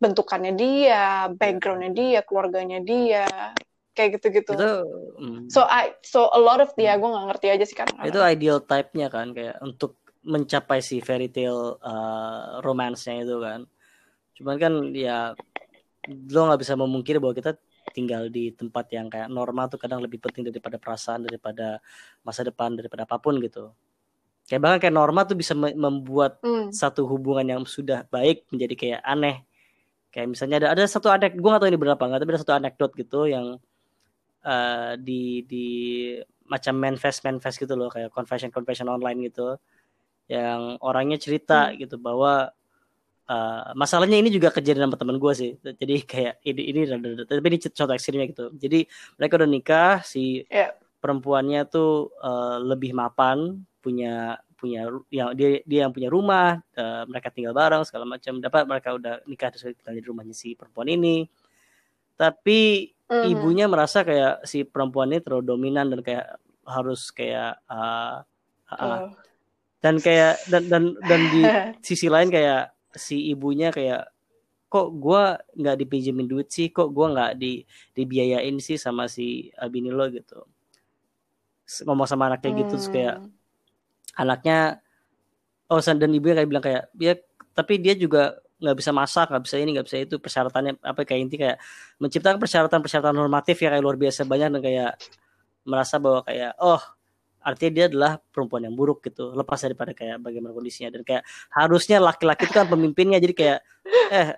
[0.00, 3.26] bentukannya dia, backgroundnya dia, keluarganya dia,
[3.92, 4.56] kayak gitu-gitu.
[4.56, 4.72] Itu,
[5.20, 7.90] mm, so I so a lot of dia gue nggak ngerti aja sih kan.
[8.06, 13.60] Itu ideal type-nya kan kayak untuk mencapai si fairy tale uh, romance-nya itu kan.
[14.40, 15.36] Cuman kan ya
[16.08, 17.60] lo nggak bisa memungkiri bahwa kita
[17.92, 21.82] tinggal di tempat yang kayak normal tuh kadang lebih penting daripada perasaan daripada
[22.24, 23.74] masa depan daripada apa pun gitu
[24.50, 26.74] kayak bahkan kayak norma tuh bisa membuat mm.
[26.74, 29.46] satu hubungan yang sudah baik menjadi kayak aneh
[30.10, 32.54] kayak misalnya ada ada satu anek gue gak tahu ini berapa nggak tapi ada satu
[32.58, 33.62] anekdot gitu yang
[34.42, 35.66] uh, di di
[36.50, 39.54] macam manifest manifest gitu loh kayak confession confession online gitu
[40.26, 41.86] yang orangnya cerita hmm.
[41.86, 42.50] gitu bahwa
[43.30, 46.80] uh, masalahnya ini juga kejadian sama teman gue sih jadi kayak ini ini
[47.22, 48.82] tapi ini contoh ekstrimnya gitu jadi
[49.14, 50.74] mereka udah nikah si yeah.
[50.98, 57.32] perempuannya tuh uh, lebih mapan punya punya yang dia dia yang punya rumah uh, mereka
[57.32, 61.24] tinggal bareng segala macam dapat mereka udah nikah terus tinggal di rumahnya si perempuan ini
[62.20, 63.32] tapi mm-hmm.
[63.32, 66.36] ibunya merasa kayak si perempuan ini terlalu dominan dan kayak
[66.68, 68.20] harus kayak uh,
[68.68, 69.00] uh, uh.
[69.80, 71.42] dan kayak dan dan dan di
[71.88, 74.12] sisi lain kayak si ibunya kayak
[74.70, 75.22] kok gue
[75.56, 77.64] nggak dipinjemin duit sih kok gue nggak di
[77.96, 80.46] dibiayain sih sama si bini lo gitu
[81.86, 82.86] ngomong sama anaknya gitu hmm.
[82.94, 83.16] kayak
[84.20, 84.84] anaknya
[85.72, 87.16] oh dan ibunya kayak bilang kayak dia
[87.56, 91.20] tapi dia juga nggak bisa masak nggak bisa ini nggak bisa itu persyaratannya apa kayak
[91.24, 91.56] inti kayak
[91.96, 94.92] menciptakan persyaratan-persyaratan normatif ya kayak luar biasa banyak dan kayak
[95.64, 96.80] merasa bahwa kayak oh
[97.40, 101.24] artinya dia adalah perempuan yang buruk gitu lepas daripada kayak bagaimana kondisinya dan kayak
[101.56, 103.58] harusnya laki-laki itu kan pemimpinnya jadi kayak
[104.12, 104.28] eh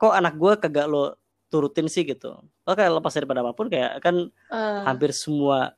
[0.00, 1.20] kok anak gue kagak lo
[1.52, 4.88] turutin sih gitu oke lepas daripada apa pun kayak kan uh.
[4.88, 5.76] hampir semua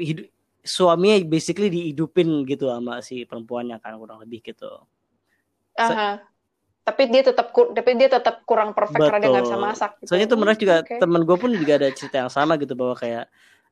[0.00, 4.68] hidup suaminya basically dihidupin gitu sama si perempuannya kan kurang lebih gitu.
[5.80, 6.20] Aha.
[6.80, 9.08] Tapi dia tetap tapi dia tetap kurang perfect Betul.
[9.08, 9.90] karena dia nggak bisa masak.
[10.00, 10.08] Gitu.
[10.12, 10.98] Soalnya itu menarik juga okay.
[11.00, 13.24] temen gue pun juga ada cerita yang sama gitu bahwa kayak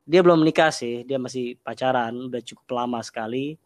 [0.09, 3.61] dia belum menikah sih, dia masih pacaran udah cukup lama sekali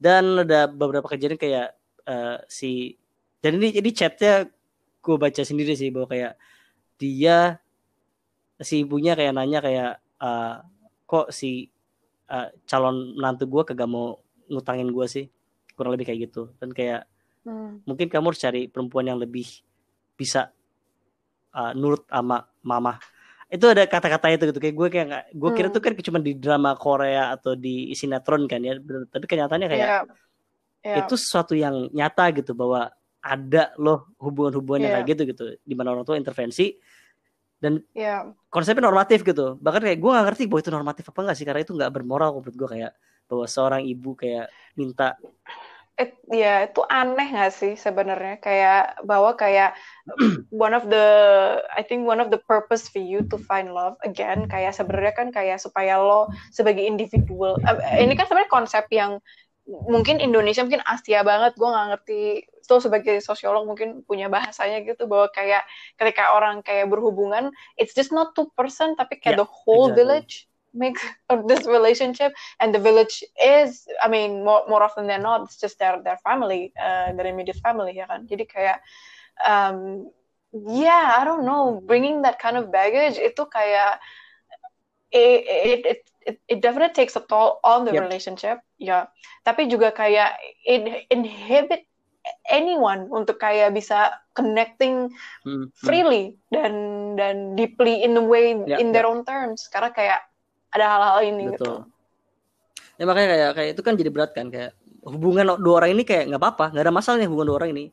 [0.00, 1.68] dan ada beberapa kejadian kayak
[2.08, 2.96] uh, si
[3.44, 4.34] dan ini jadi chatnya
[5.04, 6.34] gue baca sendiri sih bahwa kayak
[6.96, 7.60] dia
[8.60, 10.64] si ibunya kayak nanya kayak uh,
[11.04, 11.73] kok si
[12.30, 15.24] uh, calon menantu gue kagak mau ngutangin gue sih
[15.74, 17.08] kurang lebih kayak gitu dan kayak
[17.44, 17.84] hmm.
[17.88, 19.46] mungkin kamu harus cari perempuan yang lebih
[20.14, 20.52] bisa
[21.54, 23.00] uh, nurut sama mama
[23.52, 25.74] itu ada kata-kata itu gitu kayak gue kayak gak, gue kira hmm.
[25.78, 28.78] tuh kan cuma di drama Korea atau di sinetron kan ya
[29.10, 30.02] tapi kenyataannya kayak yeah.
[30.84, 30.98] Yeah.
[31.04, 32.90] itu sesuatu yang nyata gitu bahwa
[33.24, 34.86] ada loh hubungan-hubungan yeah.
[34.90, 36.76] yang kayak gitu gitu di mana orang tua intervensi
[37.64, 38.28] dan yeah.
[38.52, 41.60] konsepnya normatif gitu bahkan kayak gue gak ngerti bahwa itu normatif apa enggak sih karena
[41.64, 42.92] itu nggak bermoral menurut gue kayak
[43.24, 45.16] bahwa seorang ibu kayak minta
[45.94, 49.78] It, ya itu aneh gak sih sebenarnya kayak bahwa kayak
[50.50, 51.06] one of the
[51.70, 55.30] I think one of the purpose for you to find love again kayak sebenarnya kan
[55.30, 59.22] kayak supaya lo sebagai individual uh, ini kan sebenarnya konsep yang
[59.64, 62.22] mungkin Indonesia mungkin Asia banget gue nggak ngerti
[62.64, 65.68] itu sebagai sosiolog mungkin punya bahasanya gitu bahwa kayak
[66.00, 70.00] ketika orang kayak berhubungan it's just not two person tapi kayak yeah, the whole exactly.
[70.00, 70.34] village
[70.72, 75.44] makes of this relationship and the village is I mean more, more often than not
[75.44, 78.78] it's just their their family uh, their immediate family ya kan jadi kayak
[79.44, 80.08] um,
[80.72, 84.00] yeah I don't know bringing that kind of baggage itu kayak
[85.12, 88.02] it, it, it it, it definitely takes a toll on the yep.
[88.02, 89.06] relationship ya
[89.44, 91.84] tapi juga kayak it inhibit
[92.52, 95.08] anyone untuk kayak bisa connecting
[95.44, 95.68] hmm, hmm.
[95.80, 96.72] freely dan
[97.16, 99.12] dan deeply in the way yeah, in their yeah.
[99.12, 100.20] own terms karena kayak
[100.74, 101.60] ada hal-hal ini gitu.
[101.60, 101.78] Betul.
[101.86, 101.92] gitu
[102.94, 104.70] ya makanya kayak kayak itu kan jadi berat kan kayak
[105.04, 107.84] hubungan dua orang ini kayak nggak apa-apa nggak ada masalah nih hubungan dua orang ini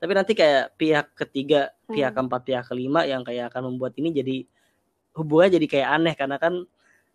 [0.00, 1.96] tapi nanti kayak pihak ketiga hmm.
[1.96, 4.36] pihak keempat pihak kelima yang kayak akan membuat ini jadi
[5.16, 6.54] hubungannya jadi kayak aneh karena kan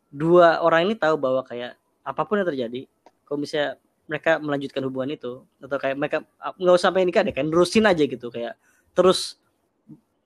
[0.10, 2.86] dua orang ini tahu bahwa kayak apa pun yang terjadi
[3.26, 7.34] kalau misalnya mereka melanjutkan hubungan itu atau kayak mereka ah, nggak usah sampai nikah deh
[7.34, 8.54] kan terusin aja gitu kayak
[8.94, 9.42] terus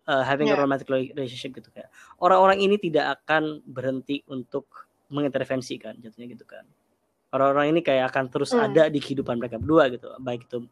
[0.09, 0.57] uh, having yeah.
[0.57, 1.87] a romantic relationship gitu kayak
[2.19, 4.67] orang-orang ini tidak akan berhenti untuk
[5.09, 6.67] mengintervensi kan jatuhnya gitu kan
[7.29, 8.61] orang-orang ini kayak akan terus mm.
[8.61, 10.65] ada di kehidupan mereka berdua gitu baik itu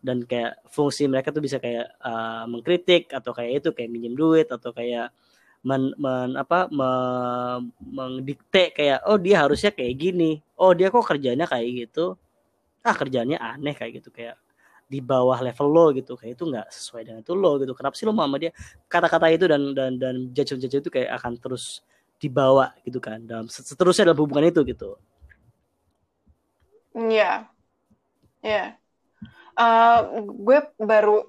[0.00, 4.48] dan kayak fungsi mereka tuh bisa kayak uh, mengkritik atau kayak itu kayak minjem duit
[4.48, 5.12] atau kayak
[5.60, 6.90] men, men apa me,
[7.78, 12.16] mendikte kayak oh dia harusnya kayak gini oh dia kok kerjanya kayak gitu
[12.84, 14.36] ah kerjanya aneh kayak gitu kayak
[14.90, 18.04] di bawah level lo gitu kayak itu nggak sesuai dengan itu lo gitu kenapa sih
[18.08, 18.50] lo mau sama dia
[18.90, 21.86] kata-kata itu dan dan dan judgement itu kayak akan terus
[22.18, 24.98] dibawa gitu kan dalam seterusnya dalam hubungan itu gitu
[26.90, 27.38] Iya, yeah.
[28.42, 28.50] ya.
[28.50, 28.68] Yeah.
[29.54, 31.28] Uh, gue baru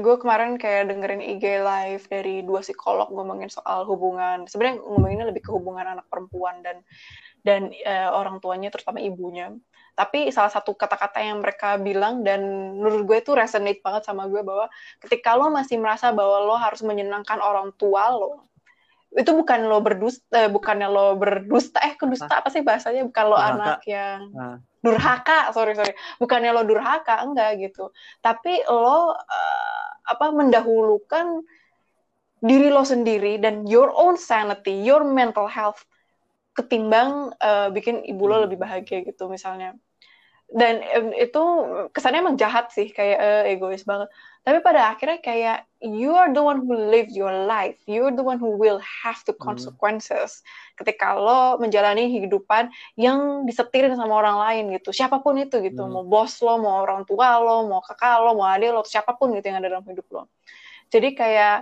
[0.00, 4.48] gue kemarin kayak dengerin IG live dari dua psikolog ngomongin soal hubungan.
[4.48, 6.80] Sebenarnya ngomonginnya lebih ke hubungan anak perempuan dan
[7.44, 9.52] dan uh, orang tuanya terutama ibunya
[9.94, 12.42] tapi salah satu kata-kata yang mereka bilang dan
[12.78, 14.66] menurut gue itu resonate banget sama gue bahwa
[14.98, 18.44] ketika lo masih merasa bahwa lo harus menyenangkan orang tua lo
[19.14, 23.06] itu bukan lo berdusta eh, bukannya lo berdusta eh kedusta apa sih bahasanya?
[23.06, 23.54] Bukan lo durhaka.
[23.54, 24.20] anak yang
[24.82, 25.94] durhaka sorry sorry.
[26.18, 27.94] Bukannya lo durhaka enggak gitu.
[28.18, 31.46] Tapi lo uh, apa mendahulukan
[32.42, 35.86] diri lo sendiri dan your own sanity your mental health
[36.52, 38.44] ketimbang uh, bikin ibu lo hmm.
[38.46, 39.72] lebih bahagia gitu misalnya
[40.54, 40.86] dan
[41.18, 41.42] itu
[41.90, 44.06] kesannya emang jahat sih kayak uh, egois banget
[44.46, 48.22] tapi pada akhirnya kayak you are the one who live your life you are the
[48.22, 49.42] one who will have the hmm.
[49.42, 50.78] consequences hmm.
[50.78, 55.90] ketika lo menjalani kehidupan yang disetirin sama orang lain gitu siapa pun itu gitu hmm.
[55.90, 59.34] mau bos lo mau orang tua lo mau kakak lo mau adik lo siapa pun
[59.34, 60.30] gitu yang ada dalam hidup lo
[60.94, 61.58] jadi kayak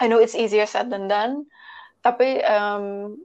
[0.00, 1.44] I know it's easier said than done
[2.00, 3.20] tapi um,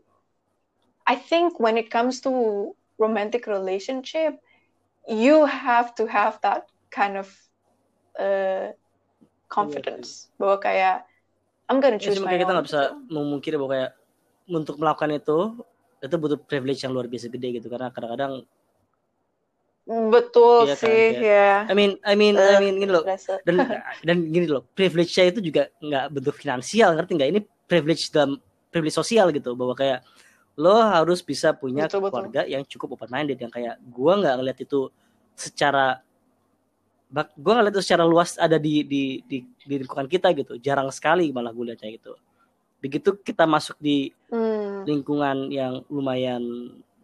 [1.07, 4.37] I think when it comes to romantic relationship,
[5.09, 7.25] you have to have that kind of
[8.21, 8.69] uh,
[9.49, 10.29] confidence.
[10.29, 10.37] Yeah.
[10.37, 10.97] bahwa kayak
[11.65, 13.91] I'm gonna choose ya, my kita nggak bisa memungkiri bahwa kayak
[14.45, 15.39] untuk melakukan itu
[16.01, 17.67] itu butuh privilege yang luar biasa gede gitu.
[17.71, 18.45] Karena kadang-kadang
[19.91, 21.51] betul iya kan, sih kan, ya.
[21.65, 23.03] I mean I mean uh, I mean gini loh.
[23.47, 23.55] Dan
[24.05, 27.29] dan gini loh privilege-nya itu juga nggak bentuk finansial ngerti nggak?
[27.33, 28.37] Ini privilege dalam
[28.69, 29.57] privilege sosial gitu.
[29.57, 30.05] Bahwa kayak
[30.59, 32.53] lo harus bisa punya betul, keluarga betul.
[32.53, 34.91] yang cukup open minded yang kayak gue nggak ngeliat itu
[35.35, 36.03] secara
[37.11, 41.31] gue ngeliat itu secara luas ada di di di, di lingkungan kita gitu jarang sekali
[41.31, 42.15] malah gue lihatnya gitu
[42.81, 44.87] begitu kita masuk di hmm.
[44.87, 46.41] lingkungan yang lumayan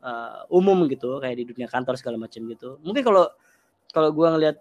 [0.02, 3.26] uh, umum gitu kayak di dunia kantor segala macam gitu mungkin kalau
[3.92, 4.58] kalau gue ngeliat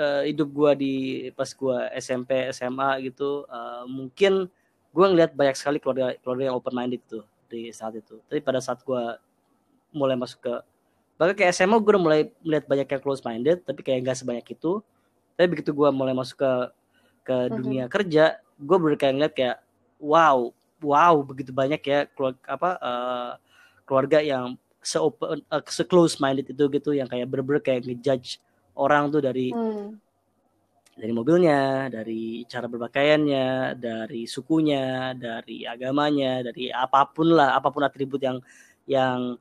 [0.00, 0.94] uh, hidup gue di
[1.36, 4.48] pas gue SMP SMA gitu uh, mungkin
[4.92, 8.20] gue ngeliat banyak sekali keluarga keluarga yang open minded tuh di saat itu.
[8.28, 9.02] Tapi pada saat gue
[9.92, 10.54] mulai masuk ke
[11.18, 14.46] bahkan kayak SMA gue udah mulai melihat banyak yang close minded tapi kayak nggak sebanyak
[14.46, 14.84] itu.
[15.34, 16.52] Tapi begitu gue mulai masuk ke
[17.28, 17.56] ke mm-hmm.
[17.60, 18.24] dunia kerja
[18.58, 19.56] gue bener kayak ngeliat kayak
[20.00, 23.32] wow wow begitu banyak ya keluarga apa uh,
[23.84, 28.40] keluarga yang se open uh, se close minded itu gitu yang kayak bener-bener kayak ngejudge
[28.74, 30.07] orang tuh dari mm
[30.98, 37.86] dari mobilnya, dari cara berpakaiannya, dari sukunya, dari agamanya, dari apa pun lah, apa pun
[37.86, 38.42] atribut yang
[38.90, 39.38] yang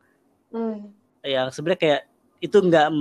[0.54, 0.94] hmm.
[1.26, 2.02] yang sebenarnya kayak
[2.38, 2.94] itu nggak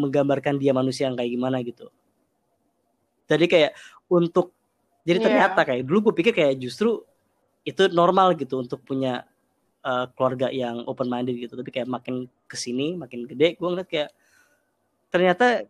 [0.00, 1.92] menggambarkan dia manusia yang kayak gimana gitu.
[3.28, 3.72] Jadi kayak
[4.08, 4.56] untuk
[5.04, 5.26] jadi yeah.
[5.28, 7.04] ternyata kayak dulu gue pikir kayak justru
[7.68, 9.28] itu normal gitu untuk punya
[9.84, 11.52] uh, keluarga yang open minded gitu.
[11.52, 14.10] Tapi kayak makin ke sini, makin gede, gue ngeliat kayak
[15.12, 15.68] ternyata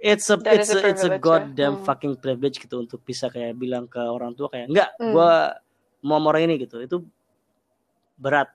[0.00, 1.18] it's a That it's a, a it's a ya.
[1.18, 1.86] goddamn hmm.
[1.86, 5.12] fucking privilege gitu untuk bisa kayak bilang ke orang tua kayak enggak hmm.
[5.12, 5.32] gue
[6.04, 7.00] mau orang ini gitu itu
[8.18, 8.52] berat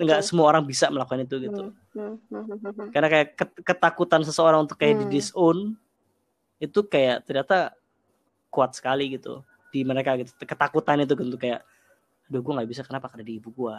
[0.00, 0.26] enggak hmm.
[0.26, 2.16] semua orang bisa melakukan itu gitu hmm.
[2.32, 2.44] Hmm.
[2.48, 2.88] hmm.
[2.94, 3.28] karena kayak
[3.60, 5.02] ketakutan seseorang untuk kayak hmm.
[5.06, 5.76] di disown
[6.60, 7.76] itu kayak ternyata
[8.52, 11.62] kuat sekali gitu di mereka gitu ketakutan itu gitu kayak
[12.30, 13.76] aduh gue nggak bisa kenapa karena di ibu gue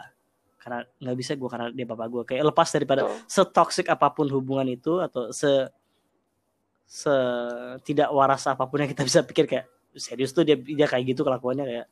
[0.61, 3.17] karena nggak bisa gue karena dia bapak gue kayak lepas daripada oh.
[3.25, 5.49] setoksik apa pun hubungan itu atau se
[6.91, 11.23] setidak waras apa pun yang kita bisa pikir kayak serius tuh dia dia kayak gitu
[11.23, 11.87] kelakuannya kayak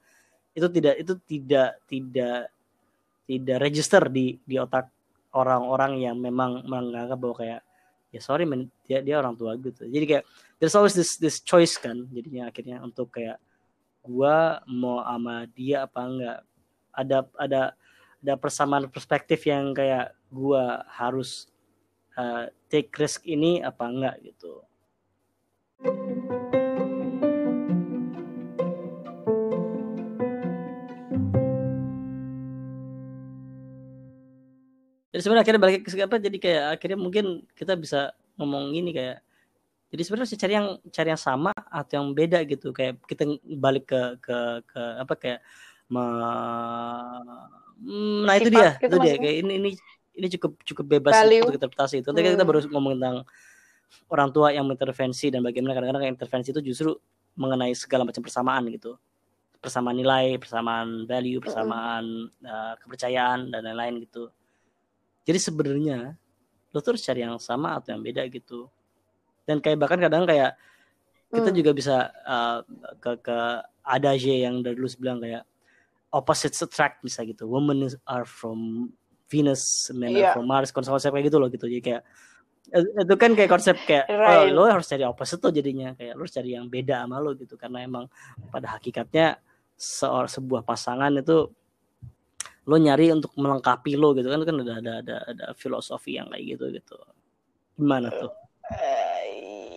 [0.52, 2.40] itu tidak itu tidak tidak
[3.24, 4.92] tidak register di di otak
[5.32, 7.62] orang-orang yang memang menganggap bahwa kayak
[8.10, 9.86] ya sorry men dia dia orang tua gitu.
[9.86, 10.24] Jadi kayak
[10.58, 13.38] there's always this this choice kan jadinya akhirnya untuk kayak
[14.02, 16.40] gua mau sama dia apa enggak?
[16.90, 17.62] Ada ada
[18.20, 21.46] ada persamaan perspektif yang kayak gua harus
[22.18, 24.66] uh, take risk ini apa enggak gitu
[25.80, 25.88] jadi
[35.24, 39.24] sebenarnya akhirnya balik ke apa jadi kayak akhirnya mungkin kita bisa ngomong ini kayak
[39.96, 44.20] jadi sebenarnya cari yang cari yang sama atau yang beda gitu kayak kita balik ke
[44.20, 44.38] ke
[44.68, 45.40] ke apa kayak
[45.88, 46.04] me,
[47.80, 49.70] hmm, nah itu dia gitu itu dia kayak ini ini
[50.20, 51.48] ini cukup cukup bebas Value.
[51.48, 52.12] untuk interpretasi itu.
[52.12, 52.20] Hmm.
[52.20, 53.24] kita baru ngomong tentang
[54.10, 56.96] orang tua yang mengintervensi dan bagaimana kadang-kadang intervensi itu justru
[57.36, 58.98] mengenai segala macam persamaan gitu.
[59.60, 64.32] Persamaan nilai persamaan value persamaan uh, kepercayaan dan lain-lain gitu.
[65.28, 66.16] Jadi sebenarnya
[66.70, 68.70] lo tuh harus cari yang sama atau yang beda gitu.
[69.44, 70.56] Dan kayak bahkan kadang kayak
[71.30, 71.58] kita Hmm.
[71.58, 72.66] juga bisa uh,
[72.98, 73.38] ke ke
[73.86, 75.46] adage yang dari dulu bilang kayak
[76.10, 77.46] opposites attract bisa gitu.
[77.46, 78.90] Women is- are from
[79.30, 79.62] Venus
[79.94, 80.32] men are Iya.
[80.34, 81.70] from Mars konsep kayak gitu loh gitu.
[81.70, 82.02] Jadi kayak
[82.74, 84.54] itu kan kayak konsep kayak Right.
[84.54, 87.34] oh, lo harus cari opposite tuh jadinya kayak lo harus cari yang beda sama lo
[87.34, 88.06] gitu karena emang
[88.54, 89.42] pada hakikatnya
[89.74, 91.50] seor sebuah pasangan itu
[92.70, 96.58] lo nyari untuk melengkapi lo gitu kan kan ada ada ada, ada filosofi yang kayak
[96.58, 96.98] gitu gitu
[97.80, 98.30] gimana tuh
[98.70, 99.26] Eh,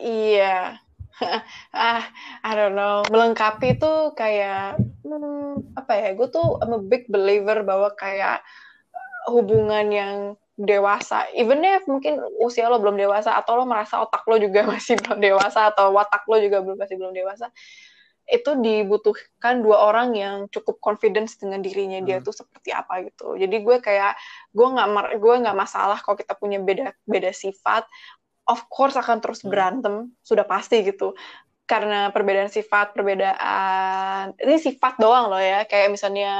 [0.04, 0.76] iya.
[1.72, 2.04] ah,
[2.44, 3.00] I don't know.
[3.08, 6.08] Melengkapi itu kayak hmm, apa ya?
[6.12, 8.44] Gue tuh I'm a big believer bahwa kayak
[9.32, 10.16] hubungan yang
[10.62, 14.98] dewasa, even if mungkin usia lo belum dewasa atau lo merasa otak lo juga masih
[15.02, 17.50] belum dewasa atau watak lo juga belum masih belum dewasa,
[18.30, 22.26] itu dibutuhkan dua orang yang cukup confidence dengan dirinya dia Hmm.
[22.26, 23.34] tuh seperti apa gitu.
[23.34, 24.14] Jadi gue kayak
[24.54, 27.82] gue nggak gue nggak masalah kalau kita punya beda beda sifat,
[28.46, 29.50] of course akan terus Hmm.
[29.50, 31.18] berantem, sudah pasti gitu.
[31.62, 35.64] Karena perbedaan sifat, perbedaan ini sifat doang loh ya.
[35.64, 36.32] Kayak misalnya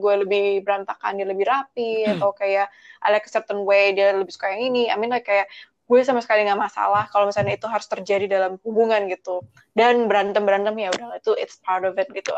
[0.00, 2.72] gue lebih berantakan, dia lebih rapi, atau kayak
[3.04, 4.90] I like a certain way, dia lebih suka yang ini.
[4.90, 5.46] I mean like kayak
[5.86, 9.44] gue sama sekali nggak masalah kalau misalnya itu harus terjadi dalam hubungan gitu.
[9.76, 12.32] Dan berantem berantem ya udah itu it's part of it gitu.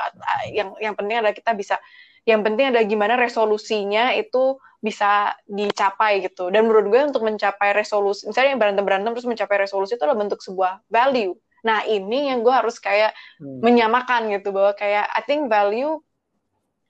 [0.51, 1.79] Yang yang penting adalah kita bisa,
[2.27, 6.51] yang penting adalah gimana resolusinya itu bisa dicapai gitu.
[6.51, 10.43] Dan menurut gue untuk mencapai resolusi, misalnya yang berantem-berantem terus mencapai resolusi itu adalah bentuk
[10.43, 11.33] sebuah value.
[11.65, 13.61] Nah ini yang gue harus kayak Hmm.
[13.65, 15.99] menyamakan gitu bahwa kayak I think value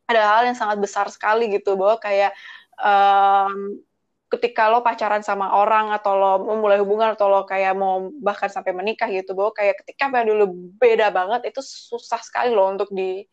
[0.05, 2.37] adalah hal yang sangat besar sekali gitu bahwa kayak
[2.77, 3.81] em,
[4.29, 8.75] ketika lo pacaran sama orang atau lo memulai hubungan atau lo kayak mau bahkan sampai
[8.75, 13.25] menikah gitu bahwa kayak ketika value lo beda banget itu susah sekali lo untuk di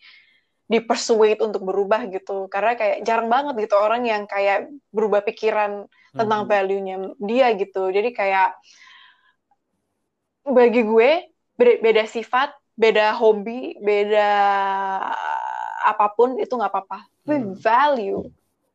[0.72, 5.84] di persuade untuk berubah gitu karena kayak jarang banget gitu orang yang kayak berubah pikiran
[6.16, 6.52] tentang Hmm.
[6.52, 8.50] value-nya dia gitu jadi kayak
[10.48, 11.31] bagi gue
[11.62, 14.32] beda, beda sifat beda hobi beda
[15.86, 17.54] apa pun itu nggak apa-apa tapi Hmm.
[17.54, 18.22] value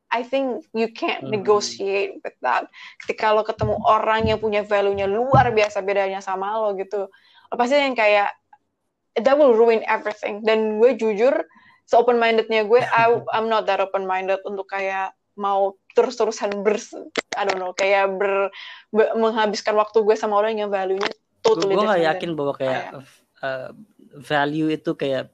[0.07, 1.35] I think you can't Hmm.
[1.35, 2.71] negotiate with that
[3.03, 7.11] ketika lo ketemu orang yang punya value-nya luar biasa bedanya sama lo gitu
[7.51, 8.31] lo pasti yang kayak
[9.19, 11.35] that will ruin everything dan gue jujur
[11.87, 16.79] se open mindednya gue I, I'm not that open minded untuk kayak mau terus-terusan ber
[17.37, 18.49] I don't know kayak ber,
[18.95, 21.11] be- menghabiskan waktu gue sama orang yang value-nya
[21.55, 22.85] gue different yakin bahwa kayak
[23.45, 23.71] uh,
[24.25, 25.31] value itu kayak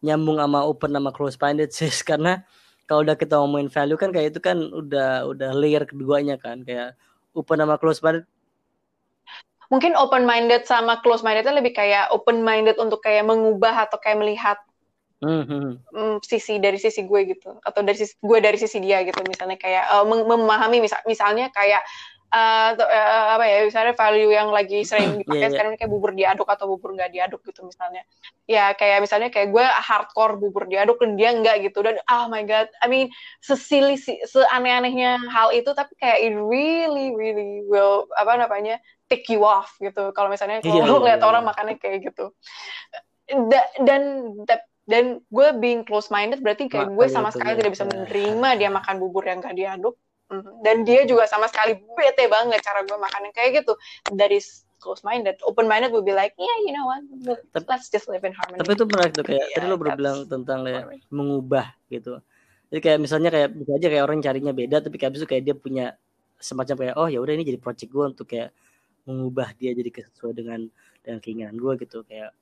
[0.00, 1.92] nyambung sama open sama close minded sih.
[2.08, 2.40] Karena
[2.88, 6.64] kalau udah kita ngomongin value kan kayak itu kan udah udah layer keduanya kan.
[6.64, 6.96] Kayak
[7.36, 8.24] open sama close minded
[9.72, 14.20] mungkin open minded sama close mindednya lebih kayak open minded untuk kayak mengubah atau kayak
[14.20, 14.58] melihat
[15.24, 17.56] hmm, hmm, mm, sisi dari sisi gue gitu.
[17.64, 19.18] Atau dari sisi gue dari sisi dia gitu.
[19.24, 21.80] Misalnya kayak mem- memahami misal misalnya kayak
[22.34, 25.52] eh, atau, eh, apa ya misalnya value yang lagi sering dipakai Iya, iya.
[25.54, 28.02] sekarang ini kayak bubur diaduk atau bubur nggak diaduk gitu misalnya
[28.44, 32.42] ya kayak misalnya kayak gue hardcore bubur diaduk dan dia enggak gitu dan oh my
[32.42, 38.34] god I mean sesili si- seaneh-anehnya hal itu tapi kayak it really really will apa
[38.34, 41.28] namanya take you off gitu kalau misalnya kalau Iya, lu iya, lihat iya.
[41.30, 42.34] orang makannya kayak gitu
[43.24, 44.02] Da- dan
[44.44, 48.68] da- dan gue being close minded berarti kayak gue sama sekali tidak bisa menerima dia
[48.68, 49.96] makan bubur yang gak diaduk.
[50.60, 53.72] Dan dia juga sama sekali bete banget cara gue makan yang kayak gitu.
[54.16, 57.00] That is close minded open minded will be like yeah you know what?
[57.52, 58.60] Tapi- let's just live in harmony.
[58.60, 62.20] Tapi itu menarik tuh kayak Iya, tadi lo baru that's bilang tentang kayak mengubah gitu.
[62.72, 65.42] Jadi kayak misalnya kayak bisa aja kayak orang carinya beda tapi kayak abis itu kayak
[65.44, 65.86] dia punya
[66.40, 68.50] semacam kayak oh ya udah ini jadi project gue untuk kayak
[69.04, 70.60] mengubah dia jadi sesuai dengan
[71.04, 72.02] dengan keinginan gue gitu.
[72.02, 72.32] Kayak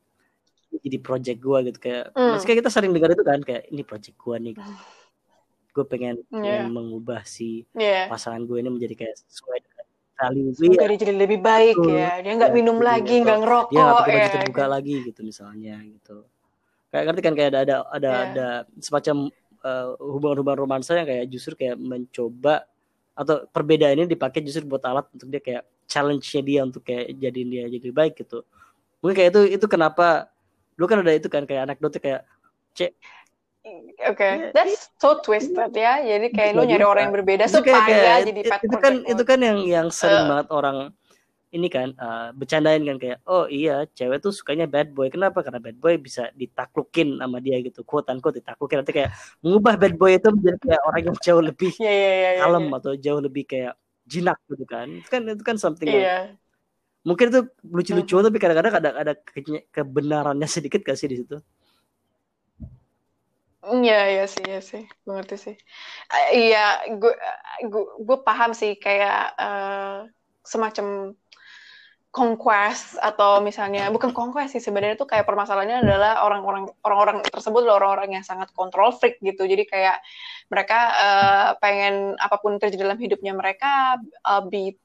[0.72, 2.32] jadi project gue gitu kayak Hmm.
[2.32, 4.54] maksudnya kita sering dengar itu kan kayak ini project gue nih
[5.72, 6.62] gue pengen, Iya.
[6.62, 10.78] pengen mengubah si yeah pasangan gue ini menjadi kayak sesuai dengan value gue dia.
[10.94, 11.96] jadi lebih baik Betul.
[11.96, 12.10] ya.
[12.20, 14.94] Dia nggak Ya, minum jadi lagi nggak ngerokok dia nggak pakai baju ya terbuka lagi
[15.02, 16.16] gitu misalnya gitu.
[16.88, 18.22] Kayak ngerti kan kayak ada ada ada Iya.
[18.28, 18.46] ada
[18.78, 19.16] semacam
[19.62, 22.66] eh, hubungan-hubungan romansa yang kayak justru kayak mencoba
[23.12, 27.48] atau perbedaan ini dipakai justru buat alat untuk dia kayak challenge-nya dia untuk kayak jadiin
[27.48, 28.42] dia jadi lebih baik gitu.
[29.00, 30.28] Mungkin kayak itu itu kenapa
[30.74, 32.22] lu kan ada itu kan kayak anekdotnya kayak
[33.62, 36.02] Oke, Iya, that's so twisted ya.
[36.02, 39.10] Jadi kayak lu nyari orang yang berbeda Itu supaya kayak- jadi pet itu kan project
[39.14, 40.28] itu kan yang yang sering Eh.
[40.28, 40.76] banget orang
[41.52, 45.60] ini kan eh, bercandain kan kayak oh iya cewek tuh sukanya bad boy kenapa karena
[45.60, 50.10] bad boy bisa ditaklukin sama dia gitu quote unquote ditaklukin nanti kayak mengubah bad boy
[50.10, 52.30] itu menjadi kayak orang yang jauh lebih Iya iya iya.
[52.34, 52.76] iya, kalem iya.
[52.80, 56.18] atau jauh lebih kayak jinak gitu kan itu kan itu kan something yang Iya.
[57.04, 58.24] mungkin itu lucu-lucu Mhm.
[58.26, 61.36] tapi kadang-kadang ada ada ke- kebenarannya sedikit gak sih di situ
[63.62, 65.54] Iya, iya sih, iya sih, gue ngerti sih.
[66.14, 66.58] Eh, Iya,
[67.00, 67.12] gue,
[68.06, 69.98] gue, paham sih kayak eh,
[70.52, 70.86] semacam
[72.12, 77.80] conquest atau misalnya bukan conquest sih sebenarnya itu kayak permasalahannya adalah orang-orang orang-orang tersebut adalah
[77.80, 79.48] orang-orang yang sangat control freak gitu.
[79.48, 79.96] Jadi kayak
[80.52, 83.96] mereka uh, pengen apa pun terjadi dalam hidupnya mereka
[84.28, 84.76] uh, be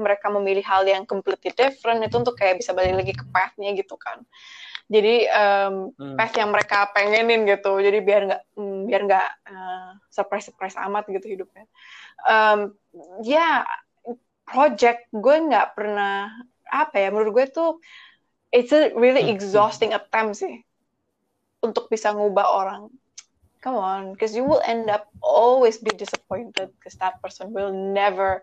[0.00, 4.00] mereka memilih hal yang completely different itu untuk kayak bisa balik lagi ke pathnya gitu
[4.00, 4.24] kan
[4.90, 6.18] jadi um, hmm.
[6.18, 11.06] path yang mereka pengenin gitu jadi biar nggak mm, biar nggak uh, surprise surprise amat
[11.06, 11.70] gitu hidupnya
[12.26, 12.74] um,
[13.22, 16.26] ya yeah, project gue nggak pernah
[16.66, 17.70] apa ya menurut gue tuh
[18.50, 19.34] it's a really hmm.
[19.38, 20.66] exhausting attempt sih
[21.62, 22.82] untuk bisa ngubah orang
[23.62, 28.42] come on because you will end up always be disappointed because that person will never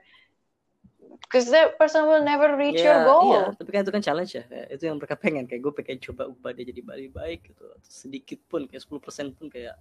[1.22, 3.24] because that person will never reach yeah, your goal.
[3.32, 4.44] Iya, tapi kan itu kan challenge ya.
[4.72, 7.66] Itu yang mereka pengen kayak gue pengen coba ubah dia jadi balik baik gitu.
[7.84, 9.76] Sedikit pun kayak 10% pun kayak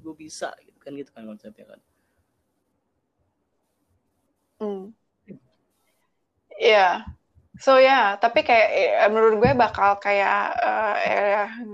[0.00, 1.80] gue bisa gitu kan gitu kan konsepnya kan.
[4.58, 4.84] Hmm.
[5.28, 5.36] Iya.
[6.58, 6.94] Yeah.
[7.58, 10.94] So ya, yeah, tapi kayak eh, menurut gue bakal kayak uh,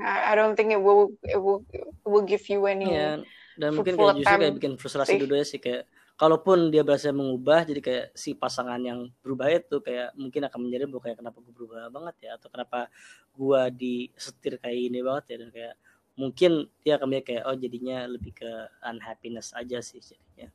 [0.00, 2.88] I don't think it will it will it will give you any.
[2.88, 3.20] Yeah.
[3.54, 5.84] Dan mungkin kayak justru kayak bikin frustrasi dulu ya sih kayak
[6.14, 10.86] kalaupun dia berhasil mengubah jadi kayak si pasangan yang berubah itu kayak mungkin akan menjadi
[10.86, 12.86] bahwa kayak kenapa gue berubah banget ya atau kenapa
[13.34, 15.74] gue disetir kayak ini banget ya dan kayak
[16.14, 16.52] mungkin
[16.86, 18.50] dia akan kayak oh jadinya lebih ke
[18.86, 20.54] unhappiness aja sih jadinya.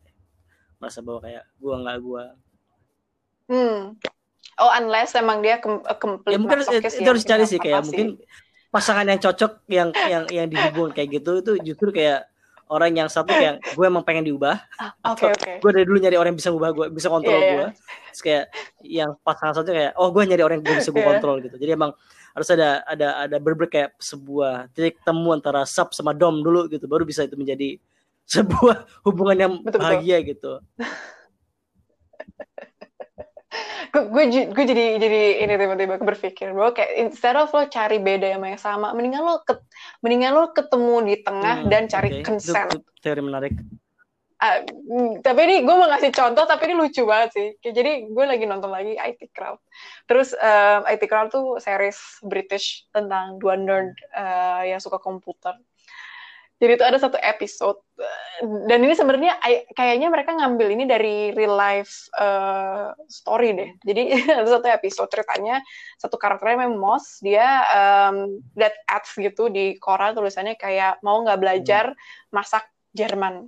[0.80, 2.24] Merasa bahwa kayak gue nggak gue
[3.52, 3.80] hmm.
[4.60, 5.68] Oh, unless emang dia ke
[6.00, 7.88] complete ya, mungkin itu, itu harus cari sih kayak sih.
[7.92, 8.08] mungkin
[8.72, 12.29] pasangan yang cocok yang yang yang dihubung kayak gitu itu justru kayak
[12.70, 15.58] orang yang satu yang gue emang pengen diubah ah, okay, okay.
[15.58, 17.72] gue dari dulu nyari orang yang bisa ubah gue bisa kontrol yeah, gue yeah.
[18.14, 18.46] terus kayak
[18.86, 21.10] yang pasangan satu kayak oh gue nyari orang yang bisa gue yeah.
[21.12, 21.92] kontrol gitu jadi emang
[22.38, 26.86] harus ada ada ada berber kayak sebuah titik temu antara sub sama dom dulu gitu
[26.86, 27.82] baru bisa itu menjadi
[28.34, 30.30] sebuah hubungan yang betul, bahagia betul.
[30.30, 30.54] gitu
[33.94, 34.24] gue
[34.54, 38.94] gue jadi jadi ini tiba-tiba berpikir bahwa kayak instead of lo cari beda yang sama
[38.94, 39.58] mendingan lo ke,
[40.06, 42.24] mendingan lo ketemu di tengah hmm, dan cari okay.
[42.26, 42.70] consent.
[42.70, 43.54] itu, itu teori menarik.
[44.40, 44.64] Uh,
[45.20, 47.48] tapi ini gue mau ngasih contoh tapi ini lucu banget sih.
[47.60, 49.60] Kayak, jadi gue lagi nonton lagi IT Crowd.
[50.08, 55.60] Terus uh, IT Crowd tuh series British tentang dua nerd uh, yang suka komputer
[56.60, 57.80] jadi itu ada satu episode
[58.68, 59.36] dan ini sebenarnya
[59.76, 63.72] kayaknya mereka ngambil ini dari real life uh, story deh.
[63.84, 65.64] Jadi ada satu episode ceritanya
[66.00, 71.40] satu karakternya memang Moss dia um, that ads gitu di koran tulisannya kayak mau nggak
[71.40, 71.96] belajar
[72.32, 73.48] masak Jerman.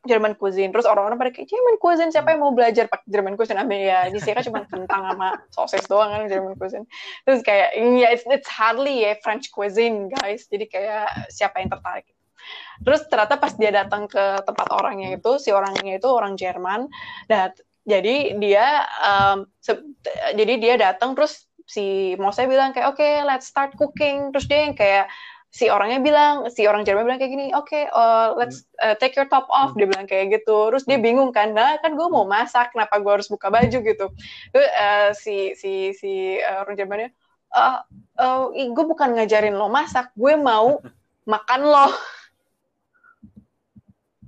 [0.00, 0.72] Jerman cuisine.
[0.72, 3.60] Terus orang-orang pada kayak Jerman cuisine siapa yang mau belajar pakai Jerman cuisine?
[3.60, 6.88] Ambil ya di sini kan cuma kentang sama sosis doang kan Jerman cuisine.
[7.28, 10.48] Terus kayak ya yeah, it's, it's hardly ya French cuisine guys.
[10.48, 12.08] Jadi kayak siapa yang tertarik?
[12.80, 16.88] Terus ternyata pas dia datang ke tempat orangnya itu, si orangnya itu orang Jerman,
[17.28, 17.52] dan
[17.84, 19.48] jadi dia um,
[20.36, 24.34] jadi dia datang terus si Mose bilang kayak oke okay, let's start cooking.
[24.34, 25.06] Terus dia yang kayak
[25.50, 29.18] si orangnya bilang si orang Jerman bilang kayak gini oke okay, uh, let's uh, take
[29.18, 30.70] your top off dia bilang kayak gitu.
[30.70, 33.78] Terus dia bingung kan nah kan gue mau masak kenapa gue harus buka baju?
[33.82, 34.06] gitu.
[34.54, 37.10] Terus uh, si si si uh, orang Jermannya
[37.54, 37.82] uh,
[38.18, 40.78] uh, gue bukan ngajarin lo masak gue mau
[41.32, 41.86] makan lo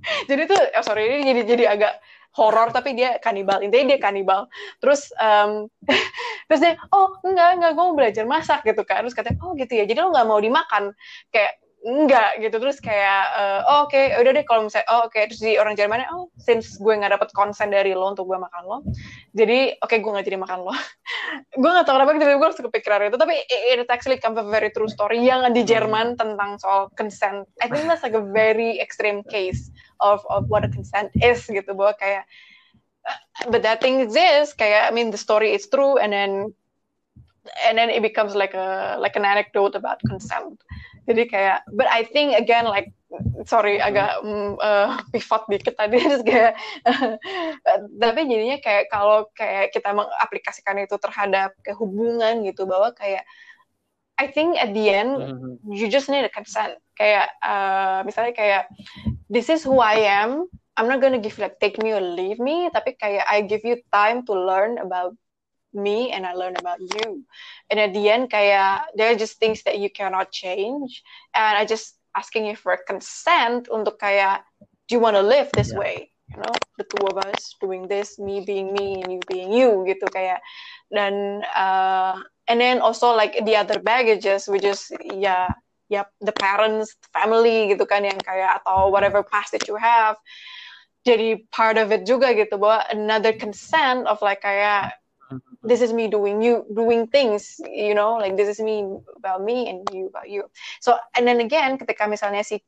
[0.29, 1.93] jadi tuh oh sorry ini jadi jadi agak
[2.33, 3.61] horor tapi dia kanibal.
[3.61, 4.49] Intinya dia kanibal.
[4.81, 5.69] Terus um,
[6.49, 9.05] terus dia oh enggak enggak gue mau belajar masak gitu kan.
[9.05, 10.93] Terus katanya oh gitu ya jadi lo nggak mau dimakan.
[11.29, 12.55] Kayak enggak gitu.
[12.57, 15.11] Terus kayak uh, oh, oke okay, udah deh kalau misalnya oh oke.
[15.11, 15.27] Okay.
[15.27, 18.63] terus di orang Jerman oh since gue nggak dapet konsen dari lo untuk gue makan
[18.63, 18.77] lo
[19.35, 20.73] jadi oke okay, gue nggak jadi makan lo.
[21.53, 23.17] Gue nggak tahu kenapa tiba-tiba gue harus kepikiran itu.
[23.17, 27.45] Tapi it, it actually come a very true story yang di Jerman tentang soal consent.
[27.61, 31.73] I think that's like a very extreme case of of what a consent is gitu.
[31.73, 32.29] Bahwa kayak
[33.49, 34.53] but that thing exists.
[34.53, 36.53] Kayak I mean the story is true and then
[37.65, 40.61] and then it becomes like a like an anecdote about consent
[41.07, 42.91] jadi kayak but I think again like
[43.45, 44.23] sorry agak
[44.59, 47.17] uh, pivot dikit tadi terus kayak uh,
[47.99, 53.27] tapi jadinya kayak kalau kayak kita mengaplikasikan itu terhadap kehubungan gitu bahwa kayak
[54.17, 55.53] I think at the end mm-hmm.
[55.73, 58.63] you just need a consent kayak uh, misalnya kayak
[59.27, 60.45] this is who I am
[60.77, 63.81] I'm not gonna give like take me or leave me tapi kayak I give you
[63.93, 65.17] time to learn about
[65.73, 67.25] me and I learn about you.
[67.69, 71.03] And at the end, kaya there are just things that you cannot change.
[71.33, 74.41] And I just asking you for consent untuk kaya,
[74.87, 75.79] do you want to live this yeah.
[75.79, 75.95] way?
[76.31, 79.85] You know, the two of us doing this, me being me and you being you,
[79.85, 80.39] gitu kaya.
[80.89, 82.17] Dan uh,
[82.47, 85.49] and then also like the other baggages, which is yeah,
[85.89, 90.17] yeah, the parents, family gitu kan yang kaya atau whatever past that you have.
[91.03, 94.95] Jadi part of it juga gitu bahwa another consent of like kayak
[95.63, 98.83] this is me doing you doing things you know like this is me
[99.15, 100.49] about me and you about you.
[100.81, 102.59] So and then again ketika misalnya si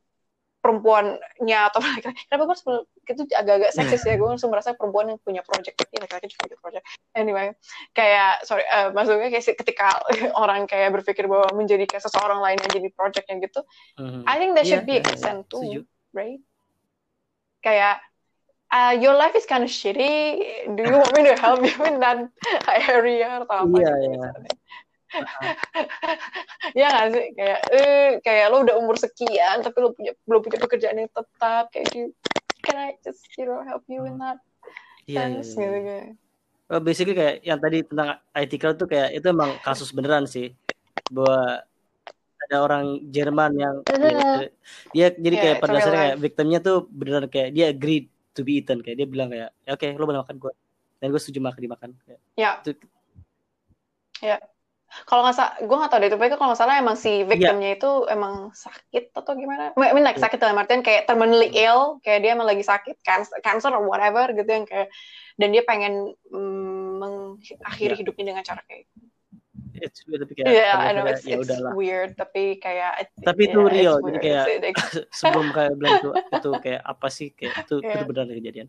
[0.66, 5.22] perempuannya atau laki-laki kenapa gue sebelum itu agak-agak seksis ya gue langsung merasa perempuan yang
[5.22, 5.78] punya project.
[5.94, 6.84] Ya laki-laki juga punya project.
[7.14, 7.54] Anyway
[7.94, 9.88] kayak sorry uh, maksudnya kayak ketika
[10.42, 13.62] orang kayak berpikir bahwa menjadi kayak seseorang lain yang jadi projectnya gitu
[14.02, 14.26] mm-hmm.
[14.26, 15.86] I think that should yeah, be extend yeah, too
[16.16, 16.40] right?
[17.60, 18.00] Kayak
[18.76, 20.44] uh, your life is kind of shitty.
[20.76, 22.28] Do you want me to help you in that
[22.92, 24.20] area atau apa yeah, gitu?
[24.20, 24.34] yeah.
[26.80, 27.26] ya nggak sih?
[27.40, 31.72] Kayak eh kayak lo udah umur sekian tapi lo punya belum punya pekerjaan yang tetap
[31.72, 32.12] kayak gitu.
[32.66, 34.44] Can I just you know help you in that
[35.08, 35.56] yeah, sense?
[35.56, 35.72] yeah, yeah.
[35.72, 36.08] gitu kayak.
[36.66, 40.52] Well, basically kayak yang tadi tentang IT crowd tuh kayak itu emang kasus beneran sih.
[41.14, 41.64] Bahwa
[42.46, 44.46] ada orang Jerman yang uh,
[44.94, 48.06] dia jadi yeah, kayak pada dasarnya kayak victimnya tuh beneran kayak dia agree
[48.36, 50.54] to be eaten kayak dia bilang kayak oke okay, lo boleh makan gue
[51.00, 52.76] dan gue setuju makan dimakan kayak, ya yeah.
[54.20, 54.38] ya
[55.04, 57.28] kalau nggak salah gue nggak tahu deh tapi kalau nggak salah emang si iya.
[57.28, 57.78] victimnya yeah.
[57.80, 60.24] itu emang sakit atau gimana I mean like yeah.
[60.24, 64.32] sakit dalam artian kayak terminally ill kayak dia emang lagi sakit cancer, cancer or whatever
[64.32, 64.88] gitu yang kayak
[65.36, 68.00] dan dia pengen mm, mengakhiri yeah.
[68.00, 69.15] hidupnya dengan cara kayak gitu.
[69.82, 73.60] It's weird tapi kayak yeah, I know it's, ya it's weird tapi kayak tapi itu
[73.60, 74.46] yeah, real jadi kayak
[75.20, 77.94] sebelum kayak bilang itu itu kayak apa sih kayak itu yeah.
[78.00, 78.68] itu benar kejadian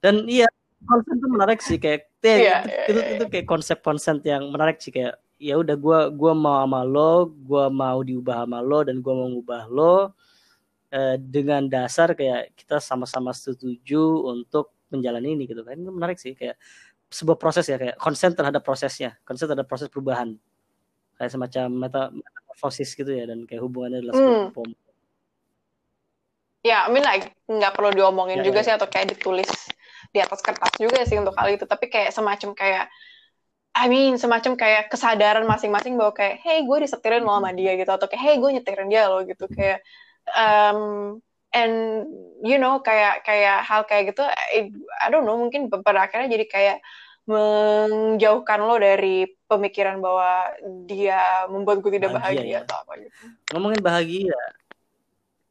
[0.00, 0.48] dan iya
[0.84, 3.14] konsep itu menarik sih kayak yeah, itu, yeah, itu, yeah.
[3.16, 7.32] itu kayak konsep konsep yang menarik sih kayak ya udah gue gua mau sama lo
[7.32, 10.12] gue mau diubah sama lo dan gue mau ngubah lo
[10.92, 16.36] eh, dengan dasar kayak kita sama-sama setuju untuk menjalani ini gitu kan itu menarik sih
[16.36, 16.58] kayak
[17.10, 20.38] sebuah proses ya kayak konsen terhadap prosesnya konsen terhadap proses perubahan.
[21.18, 24.56] Kayak semacam meta metamorfosis gitu ya dan kayak hubungannya adalah hmm.
[24.56, 24.70] pom
[26.60, 28.64] ya I mean like nggak perlu diomongin ya, juga ya.
[28.68, 29.48] sih atau kayak ditulis
[30.10, 31.64] di atas kertas juga sih untuk hal itu.
[31.64, 32.86] Tapi kayak semacam kayak
[33.70, 37.90] I mean semacam kayak kesadaran masing-masing bahwa kayak hey gue disetirin lo sama dia gitu.
[37.90, 39.46] Atau kayak hey gue nyetirin dia lo gitu.
[39.46, 39.86] Kayak
[40.34, 41.18] um,
[41.50, 42.06] and
[42.46, 44.70] you know kayak kayak hal kayak gitu I,
[45.02, 46.78] I don't know mungkin pada akhirnya jadi kayak
[47.28, 50.50] menjauhkan lo dari pemikiran bahwa
[50.88, 52.60] dia membuat gue tidak bahagia, bahagia ya.
[52.66, 53.16] atau apa gitu
[53.54, 54.40] ngomongin bahagia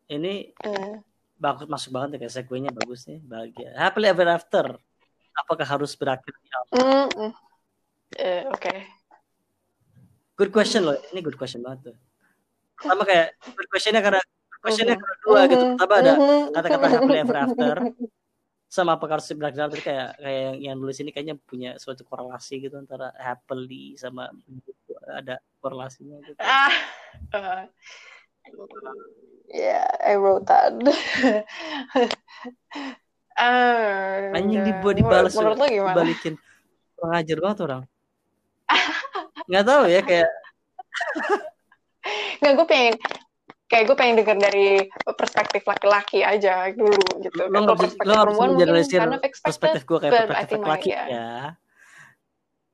[0.10, 1.00] ini uh.
[1.40, 4.66] bagus masuk banget ya kayak sequenya bagus nih bahagia happily ever after
[5.36, 7.32] apakah harus berakhir di Mm -mm
[8.18, 8.66] Uh, Oke.
[8.66, 8.78] Okay.
[10.34, 10.98] Good question loh.
[11.14, 11.98] Ini good question banget tuh.
[12.82, 14.24] Sama kayak good questionnya karena
[14.62, 15.66] questionnya karena dua gitu.
[15.76, 16.14] Pertama ada
[16.54, 17.76] kata-kata happily ever after.
[18.70, 22.62] Sama apa harus berakhir after kayak kayak yang, yang nulis ini kayaknya punya suatu korelasi
[22.62, 24.30] gitu antara happily sama
[25.10, 26.38] ada korelasinya gitu.
[26.46, 26.70] Ah.
[27.34, 27.66] Uh,
[29.50, 30.78] yeah, I wrote that.
[33.42, 35.98] uh, Anjing dibuat dibalas menurut lo gimana?
[35.98, 36.38] Dibalikin.
[36.94, 37.84] Kurang ajar banget orang
[39.50, 40.30] nggak tahu ya kayak
[42.38, 42.96] nggak gue pengen
[43.70, 44.68] kayak gue pengen denger dari
[45.14, 47.46] perspektif laki-laki aja dulu gitu.
[47.46, 51.06] Lo nggak perspektif lo perempuan mungkin karena perspektif gue kayak perspektif laki ya.
[51.06, 51.34] ya.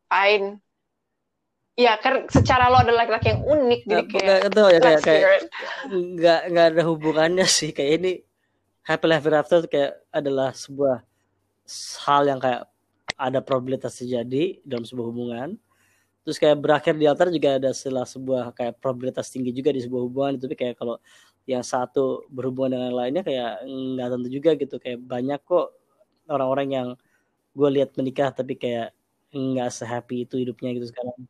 [0.08, 0.48] Fine.
[1.76, 5.30] Ya, kan secara lo adalah laki-laki yang unik jadi kayak itu ya kayak kayak
[5.92, 8.12] nggak nggak ada hubungannya sih kayak ini
[8.88, 11.04] happy ever after kayak adalah sebuah
[12.08, 12.72] hal yang kayak
[13.20, 15.60] ada probabilitas terjadi dalam sebuah hubungan
[16.26, 20.02] terus kayak berakhir di altar juga ada setelah sebuah kayak probabilitas tinggi juga di sebuah
[20.10, 20.42] hubungan.
[20.42, 20.98] Tapi kayak kalau
[21.46, 24.76] yang satu berhubungan dengan lainnya kayak nggak tentu juga gitu.
[24.82, 25.78] Kayak banyak kok
[26.26, 26.88] orang-orang yang
[27.54, 28.90] gue lihat menikah tapi kayak
[29.30, 31.30] nggak sehappy itu hidupnya gitu sekarang.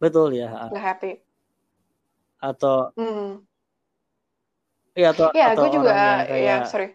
[0.00, 1.12] Betul ya nggak happy.
[2.40, 3.44] Atau mm.
[4.96, 6.88] ya atau ya atau gue juga yang kayak, ya sorry.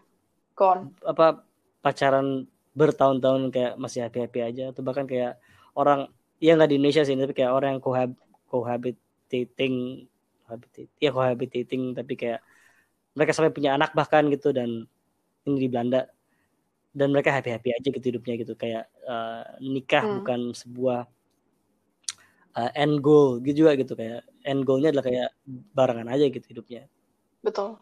[0.58, 0.80] Go on.
[1.06, 1.46] apa
[1.86, 4.74] pacaran bertahun-tahun kayak masih happy happy aja.
[4.74, 5.38] Atau bahkan kayak
[5.78, 6.10] orang
[6.44, 8.12] ya nggak di Indonesia sih tapi kayak orang yang cohab
[8.52, 9.76] cohabitating
[11.00, 12.44] ya cohabitating tapi kayak
[13.16, 14.84] mereka sampai punya anak bahkan gitu dan
[15.48, 16.10] ini di Belanda.
[16.94, 20.16] Dan mereka happy happy aja gitu hidupnya gitu kayak uh, nikah hmm.
[20.22, 21.10] bukan sebuah
[22.54, 25.30] uh, end goal gitu juga gitu kayak end goalnya adalah kayak
[25.74, 26.86] barengan aja gitu hidupnya.
[27.42, 27.82] Betul.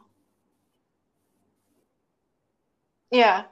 [3.12, 3.51] Ya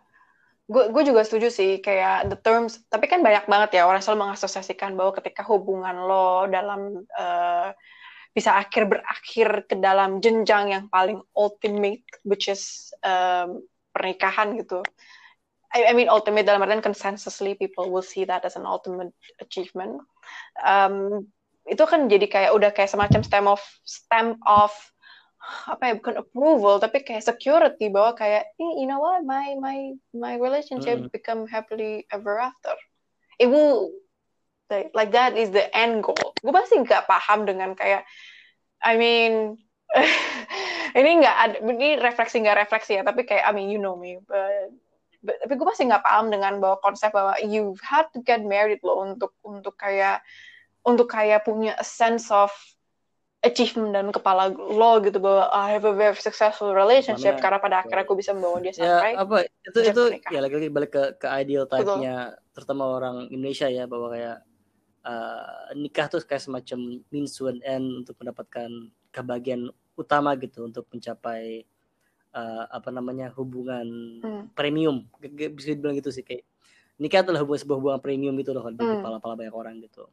[0.70, 4.30] gue gue juga setuju sih kayak the terms tapi kan banyak banget ya orang selalu
[4.30, 7.74] mengasosiasikan bahwa ketika hubungan lo dalam uh,
[8.38, 14.86] bisa akhir berakhir ke dalam jenjang yang paling ultimate which is um, pernikahan gitu.
[15.74, 20.01] I, I mean ultimate dalam artian consensusly people will see that as an ultimate achievement.
[20.61, 21.30] Um,
[21.65, 24.74] itu kan jadi kayak udah kayak semacam stamp of stamp of
[25.40, 29.24] apa ya bukan approval tapi kayak security bahwa kayak you know what?
[29.24, 31.10] My my my relationship mm.
[31.16, 32.76] become happily ever after.
[33.40, 33.88] Ibu
[34.68, 36.36] like, like that is the end goal.
[36.44, 38.04] Gue pasti nggak paham dengan kayak
[38.84, 39.56] I mean
[41.00, 44.22] ini nggak ada ini refleksi nggak refleksi ya tapi kayak I mean you know me
[44.22, 44.70] but,
[45.26, 48.82] but, tapi gue pasti nggak paham dengan bahwa konsep bahwa you have to get married
[48.86, 50.22] loh untuk untuk kayak
[50.86, 52.54] untuk kayak punya a sense of
[53.40, 57.76] achievement dan kepala lo gitu bahwa I have a very successful relationship Mana, karena pada
[57.84, 60.32] akhirnya aku bisa membawa dia sampai ya, apa itu itu menikah.
[60.36, 64.38] ya lagi-lagi balik ke ke ideal type-nya terutama orang Indonesia ya bahwa kayak
[65.08, 68.70] uh, nikah tuh kayak semacam means to an end untuk mendapatkan
[69.16, 71.64] kebahagiaan utama gitu untuk mencapai
[72.36, 73.88] uh, apa namanya hubungan
[74.20, 74.44] hmm.
[74.52, 75.08] premium
[75.56, 76.44] bisa dibilang gitu sih kayak
[77.00, 79.00] nikah adalah hubungan sebuah hubungan premium gitu loh di hmm.
[79.00, 80.12] kepala-kepala banyak orang gitu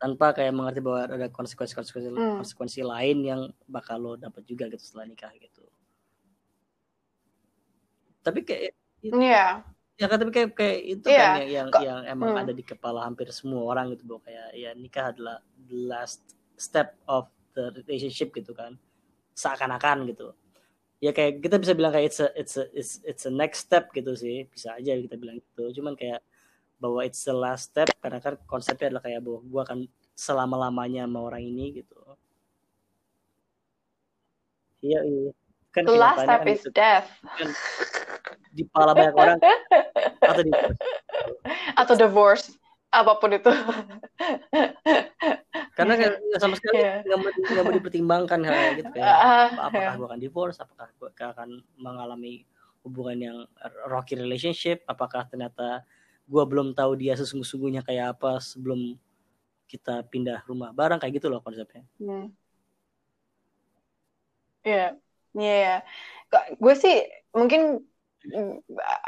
[0.00, 2.40] tanpa kayak mengerti bahwa ada konsekuensi konsekuensi hmm.
[2.40, 5.62] konsekuensi lain yang bakal lo dapat juga gitu setelah nikah gitu
[8.24, 9.16] tapi kayak Iya.
[9.16, 9.50] Yeah.
[10.00, 11.20] ya kan tapi kayak kayak itu yeah.
[11.20, 12.40] kan yang yang, yang emang hmm.
[12.40, 16.24] ada di kepala hampir semua orang gitu bahwa kayak ya nikah adalah the last
[16.56, 18.80] step of the relationship gitu kan
[19.36, 20.32] seakan-akan gitu
[21.04, 23.92] ya kayak kita bisa bilang kayak it's a it's a it's, it's a next step
[23.92, 26.24] gitu sih bisa aja kita bilang gitu cuman kayak
[26.80, 29.78] bahwa it's the last step karena kan konsepnya adalah kayak bahwa gue akan
[30.16, 31.96] selama lamanya sama orang ini gitu
[34.80, 35.30] iya iya
[35.70, 36.70] kan the last step kan is gitu.
[36.72, 37.48] death kan
[38.50, 39.38] di pala banyak orang
[40.24, 40.50] atau di
[41.76, 42.56] atau divorce
[42.90, 43.52] apa pun itu
[45.78, 46.12] karena kan
[46.42, 47.06] sama sekali yeah.
[47.06, 49.98] nggak mau dipertimbangkan hal gitu kayak uh, apakah yeah.
[50.00, 52.42] gue akan divorce apakah gue akan mengalami
[52.82, 53.38] hubungan yang
[53.86, 55.86] rocky relationship apakah ternyata
[56.30, 58.94] gue belum tahu dia sesungguh-sungguhnya kayak apa sebelum
[59.66, 61.82] kita pindah rumah bareng kayak gitu loh konsepnya.
[61.98, 62.30] Hmm.
[64.62, 64.94] Iya,
[65.34, 65.82] iya.
[66.30, 66.54] Yeah.
[66.62, 67.02] Gue sih
[67.34, 67.82] mungkin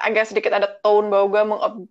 [0.00, 1.42] agak sedikit ada tone bahwa gue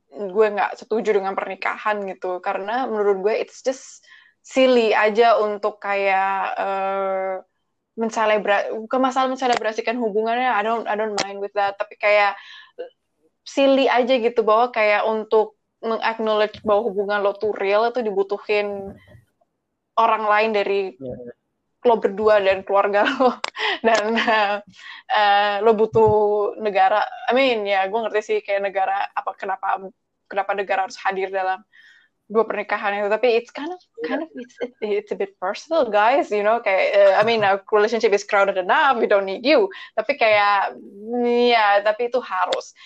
[0.09, 4.01] gue nggak setuju dengan pernikahan gitu karena menurut gue it's just
[4.41, 7.45] silly aja untuk kayak uh,
[7.93, 12.33] mencelebra ke masalah menselebrasikan hubungannya I don't I don't mind with that tapi kayak
[13.45, 18.93] silly aja gitu bahwa kayak untuk mengaknowledge bahwa hubungan lo tuh real itu dibutuhin
[19.97, 21.33] orang lain dari yeah.
[21.81, 23.41] Lo berdua dan keluarga lo.
[23.81, 24.61] Dan uh,
[25.09, 26.13] uh, lo butuh
[26.61, 27.01] negara.
[27.25, 29.89] I mean ya gue ngerti sih kayak negara apa kenapa
[30.29, 31.65] kenapa negara harus hadir dalam
[32.29, 33.09] dua pernikahan itu.
[33.09, 36.93] Tapi it's kind of kind of it's it's a bit personal guys you know kayak
[36.93, 39.65] uh, I mean our relationship is crowded enough we don't need you.
[39.97, 40.77] Tapi kayak
[41.25, 42.77] ya tapi itu harus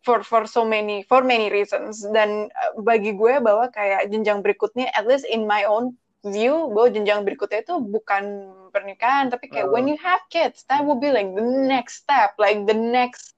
[0.00, 4.88] for for so many for many reasons dan uh, bagi gue bahwa kayak jenjang berikutnya
[4.96, 5.92] at least in my own
[6.24, 9.72] view bahwa jenjang berikutnya itu bukan pernikahan tapi kayak uh.
[9.72, 13.36] when you have kids that will be like the next step like the next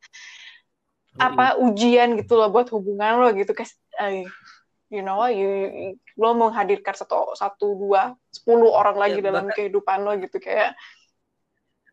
[1.21, 3.69] apa ujian gitu loh buat hubungan lo gitu kayak
[4.01, 4.25] uh,
[4.89, 9.57] you know you, you lo menghadirkan satu satu dua sepuluh orang lagi ya, dalam bahkan,
[9.57, 10.73] kehidupan lo gitu kayak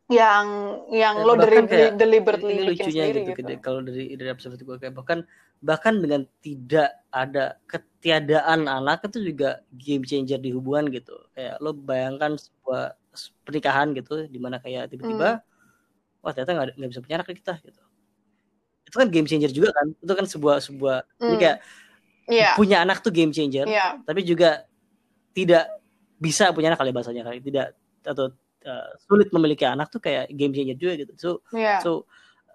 [0.10, 0.46] yang
[0.90, 3.54] yang ya, lo dari kayak, deliberately ini lucunya sendiri, gitu, gitu.
[3.62, 5.22] kalau dari dari episode gue kayak bahkan
[5.62, 11.78] bahkan dengan tidak ada ketiadaan anak itu juga game changer di hubungan gitu kayak lo
[11.78, 12.98] bayangkan sebuah
[13.46, 16.26] pernikahan gitu di mana kayak tiba-tiba hmm.
[16.26, 17.82] wah ternyata nggak nggak bisa punya anak kita gitu
[18.90, 21.38] itu kan game changer juga kan itu kan sebuah sebuah hmm.
[21.38, 21.58] kayak
[22.26, 22.58] yeah.
[22.58, 24.02] punya anak tuh game changer yeah.
[24.10, 24.66] tapi juga
[25.38, 25.70] tidak
[26.18, 28.34] bisa punya anak kali bahasanya kali tidak atau
[28.66, 31.14] uh, sulit memiliki anak tuh kayak game changer juga gitu.
[31.16, 31.80] So yeah.
[31.80, 32.10] so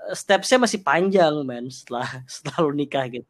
[0.05, 3.29] uh, stepsnya masih panjang man setelah setelah lu nikah gitu.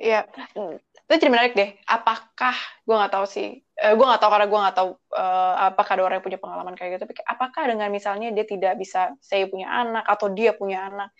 [0.00, 0.24] Iya,
[0.56, 1.76] itu jadi menarik deh.
[1.84, 2.56] Apakah
[2.88, 6.02] gue nggak tahu sih, uh, gue nggak tahu karena gue nggak tahu uh, apakah ada
[6.08, 7.04] orang yang punya pengalaman kayak gitu.
[7.04, 11.12] Tapi apakah dengan misalnya dia tidak bisa saya punya anak atau dia punya anak,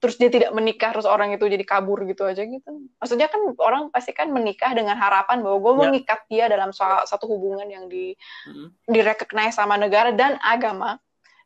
[0.00, 3.92] terus dia tidak menikah terus orang itu jadi kabur gitu aja gitu maksudnya kan orang
[3.92, 5.80] pasti kan menikah dengan harapan bahwa gue ya.
[5.86, 8.16] mengikat dia dalam satu hubungan yang di
[8.48, 8.88] hmm.
[8.88, 10.96] direcognize sama negara dan agama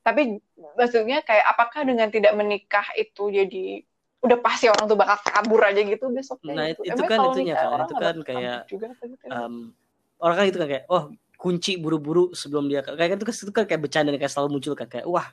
[0.07, 0.39] tapi
[0.79, 3.83] maksudnya kayak apakah dengan tidak menikah itu jadi
[4.25, 6.81] udah pasti orang tuh bakal kabur aja gitu besok nah gitu.
[6.87, 9.27] itu kan itunya kan itu kan kayak juga, gitu.
[9.29, 9.75] um,
[10.23, 13.65] orang kan itu kan kayak oh kunci buru-buru sebelum dia kayak itu kan itu kan
[13.67, 15.29] kayak bercanda kayak selalu muncul kan kayak wah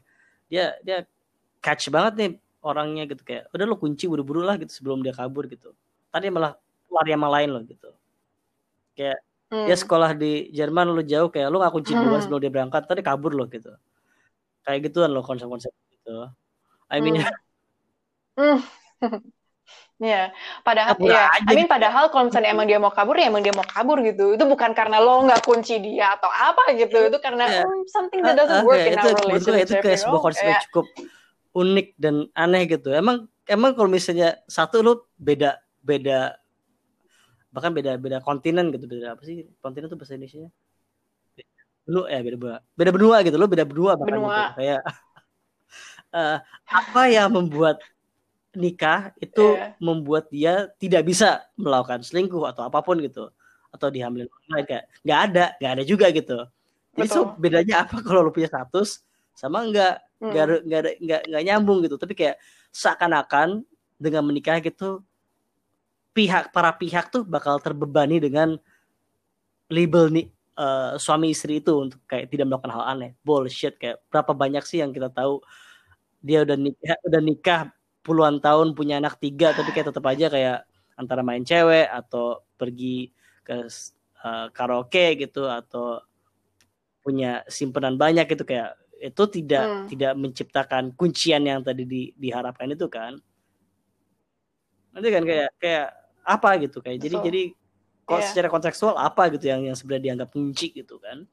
[0.52, 1.08] dia dia
[1.64, 2.32] catch banget nih
[2.62, 5.74] orangnya gitu kayak udah lo kunci buru-buru lah gitu sebelum dia kabur gitu
[6.14, 6.58] tadi malah
[6.88, 7.90] lari sama lain lo gitu
[8.94, 9.18] kayak
[9.50, 9.66] hmm.
[9.66, 12.24] dia sekolah di Jerman lo jauh kayak lo gak kunci duluan hmm.
[12.26, 13.74] sebelum dia berangkat tadi kabur lo gitu
[14.62, 16.30] kayak gituan lo konsep-konsep gitu
[16.88, 17.22] I mean
[18.38, 18.60] hmm.
[20.02, 20.34] Ya,
[20.66, 23.62] padahal ya, I mean padahal kalau misalnya emang dia mau kabur ya emang dia mau
[23.62, 24.34] kabur gitu.
[24.34, 27.06] Itu bukan karena lo nggak kunci dia atau apa gitu.
[27.06, 27.70] Itu karena yeah.
[27.70, 29.70] Hmm, something that doesn't uh, uh, work yeah, in itu, our relationship.
[29.70, 30.62] Itu kayak sebuah konsep yeah.
[30.66, 30.90] cukup
[31.52, 36.36] unik dan aneh gitu emang emang kalau misalnya satu lu beda beda
[37.52, 40.48] bahkan beda beda kontinen gitu beda apa sih kontinen tuh bahasa Indonesia
[41.90, 44.32] lu ya beda benua beda benua gitu lu beda benua bahkan Benua.
[44.32, 44.52] gitu.
[44.62, 44.82] kayak
[46.20, 46.38] eh,
[46.72, 47.78] apa yang membuat
[48.56, 49.76] nikah itu Iya.
[49.80, 53.32] membuat dia tidak bisa melakukan selingkuh atau apa pun gitu
[53.72, 56.40] atau dihamilin orang lain kayak nggak ada nggak ada juga gitu
[57.00, 59.00] jadi so bedanya apa kalau lu punya status
[59.32, 60.04] sama enggak.
[60.22, 61.96] Nggak ada- nggak ada nggak nggak nyambung gitu.
[61.98, 62.38] Tapi kayak
[62.72, 63.66] seakan-akan
[63.98, 65.02] dengan menikah gitu
[66.14, 68.60] pihak para pihak tuh bakal terbebani dengan
[69.72, 70.28] label nih
[70.60, 73.12] eh, suami istri itu untuk kayak tidak melakukan hal aneh.
[73.24, 75.40] Bullshit kayak berapa banyak sih yang kita tahu
[76.22, 77.62] dia udah nikah udah nikah
[78.06, 80.58] puluhan tahun punya anak tiga tapi kayak tetap aja kayak
[80.98, 83.10] antara main cewek atau pergi
[83.46, 83.66] ke
[84.22, 86.02] eh, karaoke gitu atau
[87.02, 89.86] punya simpanan banyak gitu kayak itu tidak Hmm.
[89.90, 93.18] tidak menciptakan kuncian yang tadi di, diharapkan itu kan
[94.94, 95.88] nanti kan kayak kayak
[96.22, 97.28] apa gitu kayak jadi Betul.
[97.28, 97.44] jadi
[98.06, 98.28] kok Iya.
[98.30, 101.26] secara kontekstual apa gitu yang yang sebenarnya dianggap kunci gitu kan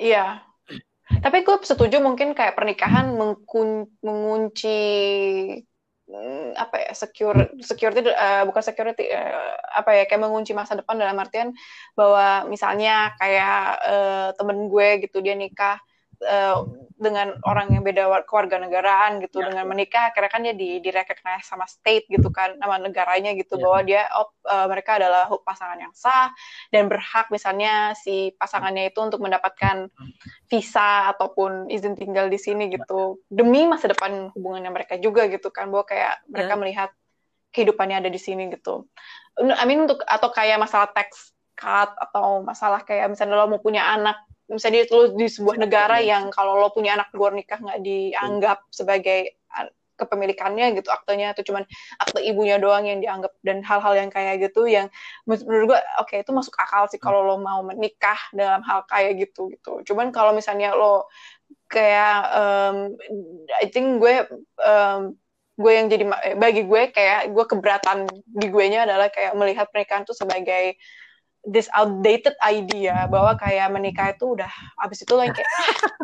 [0.00, 0.40] Iya.
[1.20, 4.78] Tapi gue setuju mungkin kayak pernikahan mengkun- mengunci
[6.56, 11.18] apa ya secure security eh, bukan security eh, apa ya kayak mengunci masa depan dalam
[11.18, 11.54] artian
[11.94, 15.78] bahwa misalnya kayak eh, temen gue gitu dia nikah
[16.20, 16.56] eh,
[17.00, 19.48] dengan orang yang beda war- kewarganegaraan gitu Ya.
[19.48, 23.62] dengan menikah akhirnya kan dia di direcognize sama state gitu kan sama negaranya gitu Ya.
[23.64, 26.28] bahwa dia oh eh, mereka adalah pasangan yang sah
[26.68, 29.88] dan berhak misalnya si pasangannya itu untuk mendapatkan
[30.52, 35.72] visa ataupun izin tinggal di sini gitu demi masa depan hubungannya mereka juga gitu kan
[35.72, 36.60] bahwa kayak mereka Ya.
[36.60, 36.90] melihat
[37.50, 38.86] kehidupannya ada di sini gitu.
[39.40, 43.88] I mean untuk atau kayak masalah tax cut atau masalah kayak misalnya lo mau punya
[43.90, 44.20] anak
[44.50, 46.18] misalnya lo di sebuah negara Ya.
[46.18, 51.52] yang kalau lo punya anak luar nikah nggak dianggap sebagai an- kepemilikannya gitu aktenya itu
[51.52, 51.68] cuman
[52.00, 54.88] akte ibunya doang yang dianggap dan hal-hal yang kayak gitu yang
[55.28, 59.28] men- menurut gua oke itu masuk akal sih kalau lo mau menikah dalam hal kayak
[59.28, 61.04] gitu gitu cuman kalau misalnya lo
[61.70, 62.76] kayak um,
[63.62, 64.26] I think gue
[64.58, 65.14] um,
[65.60, 69.68] gue yang jadi eh, bagi gue kayak gue keberatan di gue nya adalah kayak melihat
[69.68, 70.80] pernikahan tuh sebagai
[71.48, 74.50] this outdated idea bahwa kayak menikah itu udah
[74.84, 75.48] abis itu yang kayak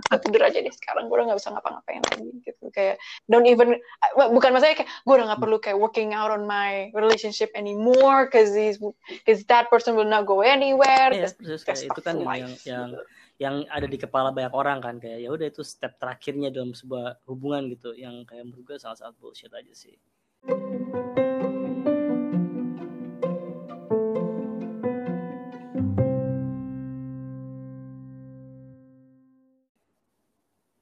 [0.08, 2.64] "Ah, tidur aja deh sekarang gue udah nggak bisa ngapa-ngapain lagi gitu.
[2.72, 2.96] Kayak
[3.28, 6.88] don't even eh, bukan maksudnya kayak gue udah nggak perlu kayak working out on my
[6.96, 8.80] relationship anymore cause he's
[9.28, 11.12] cause that person will not go anywhere.
[11.12, 12.88] Persis that's kayak itu kan yang yang
[13.36, 17.20] yang, ada di kepala banyak orang kan kayak ya udah itu step terakhirnya dalam sebuah
[17.28, 20.00] hubungan gitu yang kayak menurut gue sangat sangat bullshit aja sih.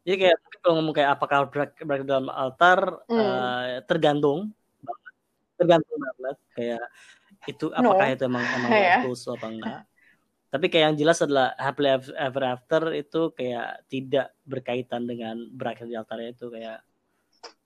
[0.05, 3.21] Jadi kayak mungkin kalau ngomong kayak apakah berak, berak dalam altar Hmm.
[3.21, 4.53] eh, tergantung
[5.57, 6.37] tergantung banget.
[6.53, 6.85] Kayak
[7.49, 9.81] itu apakah itu emang emang lo apa enggak.
[10.53, 15.97] Tapi kayak yang jelas adalah happily ever after itu kayak tidak berkaitan dengan berakhir di
[15.99, 16.79] altar itu kayak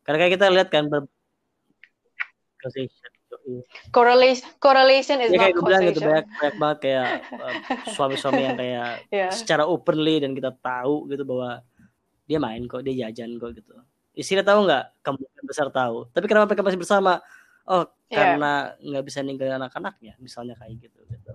[0.06, 1.10] karena kayak kita lihat kan ber-
[2.64, 3.10] causation.
[3.92, 7.54] Correlation correlation is ya not kayak gue bilang gitu banyak banyak banget kayak uh,
[7.92, 11.60] suami-suami yang kayak ya secara openly dan kita tahu gitu bahwa
[12.28, 13.72] dia main kok dia jajan kok gitu
[14.12, 17.24] istrinya tahu nggak kemungkinan besar tahu tapi kenapa mereka masih bersama
[17.64, 18.16] oh Iya.
[18.16, 21.32] karena nggak bisa ninggalin anak-anaknya misalnya kayak gitu gitu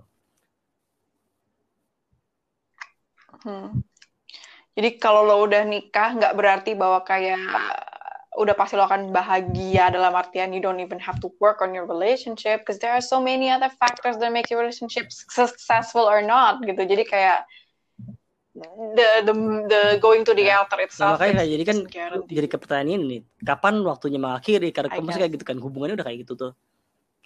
[3.44, 3.84] Hmm.
[4.74, 7.38] Jadi kalau lo udah nikah, nggak berarti bahwa kayak
[8.34, 11.86] udah pasti lo akan bahagia dalam artian you don't even have to work on your
[11.86, 16.58] relationship because there are so many other factors that make your relationship successful or not
[16.66, 16.82] gitu.
[16.82, 17.46] Jadi kayak
[18.54, 19.34] the the
[19.66, 20.62] the going to the Ya.
[20.62, 21.18] altar Nah, itself.
[21.18, 22.34] makanya it's kayak jadi kan guaranteed.
[22.38, 26.06] jadi ke pertanyaan ini nih, kapan waktunya mengakhiri karena kamu kayak gitu kan hubungannya udah
[26.06, 26.52] kayak gitu tuh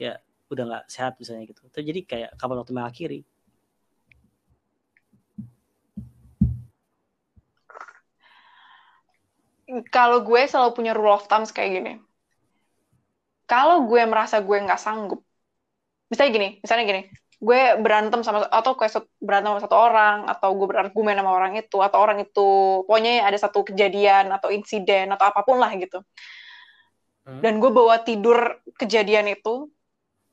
[0.00, 3.20] kayak udah nggak sehat misalnya gitu terus jadi kayak kapan waktu mengakhiri
[9.92, 11.92] Kalau gue selalu punya rule of thumbs kayak gini.
[13.44, 15.20] Kalau gue merasa gue nggak sanggup,
[16.08, 17.02] misalnya gini, misalnya gini,
[17.38, 21.30] gue berantem sama atau sat- berantem sama satu orang atau gue berantem gue main sama
[21.30, 22.48] orang itu atau orang itu
[22.82, 26.02] pokoknya ada satu kejadian atau insiden atau apa pun lah gitu.
[27.22, 27.38] Hmm.
[27.38, 29.70] Dan gue bawa tidur kejadian itu,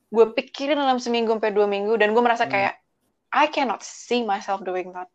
[0.10, 2.54] gue pikirin dalam seminggu sampai dua minggu dan gue merasa Hmm.
[2.58, 2.74] kayak
[3.36, 5.12] I cannot see myself doing that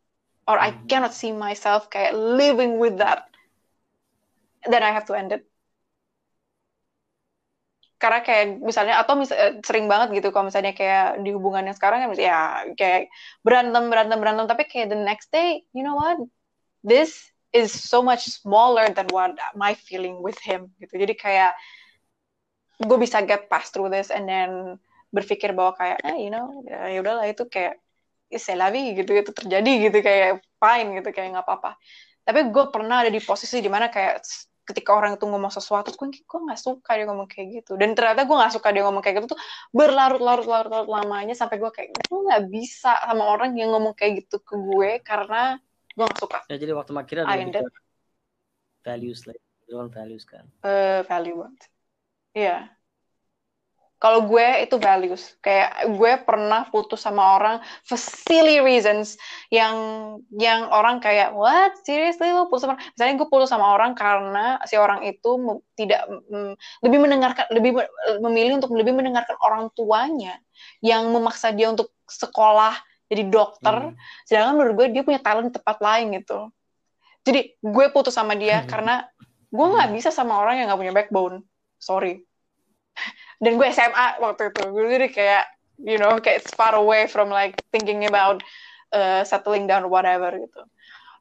[0.46, 0.86] or I Hmm.
[0.86, 3.26] cannot see myself kayak living with that.
[4.62, 5.42] Then I have to end it.
[8.00, 12.00] Karena kayak misalnya atau mis eh, sering banget gitu kalau misalnya kayak di hubungannya sekarang
[12.00, 13.12] kan ya kayak
[13.44, 16.16] berantem berantem berantem tapi kayak the next day you know what?
[16.80, 20.96] This is so much smaller than what my feeling with him gitu.
[20.96, 21.52] Jadi kayak
[22.80, 24.80] gue bisa get past through this and then
[25.12, 27.76] berpikir bahwa kayak eh you know ya udahlah itu kayak
[28.32, 31.76] c'est gitu itu terjadi gitu kayak fine gitu kayak nggak apa-apa.
[32.24, 34.22] Tapi gue pernah ada di posisi di mana kayak
[34.70, 37.76] ketika orang itu ngomong sesuatu gue gue nggak suka dia ngomong kayak gitu.
[37.76, 39.40] Dan ternyata gue nggak suka dia ngomong kayak gitu tuh
[39.74, 44.40] berlarut-larut larut-larut lamanya sampai gue kayak gue nggak bisa sama orang yang ngomong kayak gitu
[44.40, 45.58] ke gue karena
[45.92, 46.38] gue nggak suka.
[46.48, 47.60] Ya jadi waktu akhirnya ada
[48.80, 50.48] values lah like, values kan.
[50.64, 51.62] Uh, value banget.
[52.32, 52.46] Iya.
[52.46, 52.79] yeah
[54.00, 55.36] kalau gue itu values.
[55.44, 59.20] Kayak gue pernah putus sama orang for silly reasons
[59.52, 59.76] yang
[60.32, 64.80] yang orang kayak what seriously lo putus sama misalnya gue putus sama orang karena si
[64.80, 67.70] orang itu tidak mm, lebih mendengarkan lebih
[68.24, 70.40] memilih untuk lebih mendengarkan orang tuanya
[70.80, 72.72] yang memaksa dia untuk sekolah
[73.12, 74.00] jadi dokter hmm.
[74.24, 76.48] sedangkan menurut gue dia punya talent tempat lain gitu.
[77.20, 79.04] Jadi gue putus sama dia karena
[79.52, 81.44] gue nggak bisa sama orang yang nggak punya backbone.
[81.76, 82.24] Sorry
[83.40, 84.62] dan gue SMA waktu itu.
[84.70, 85.44] Gue jadi kayak
[85.80, 88.44] you know kayak it's far away from like thinking about
[88.92, 90.62] uh, settling down or whatever gitu.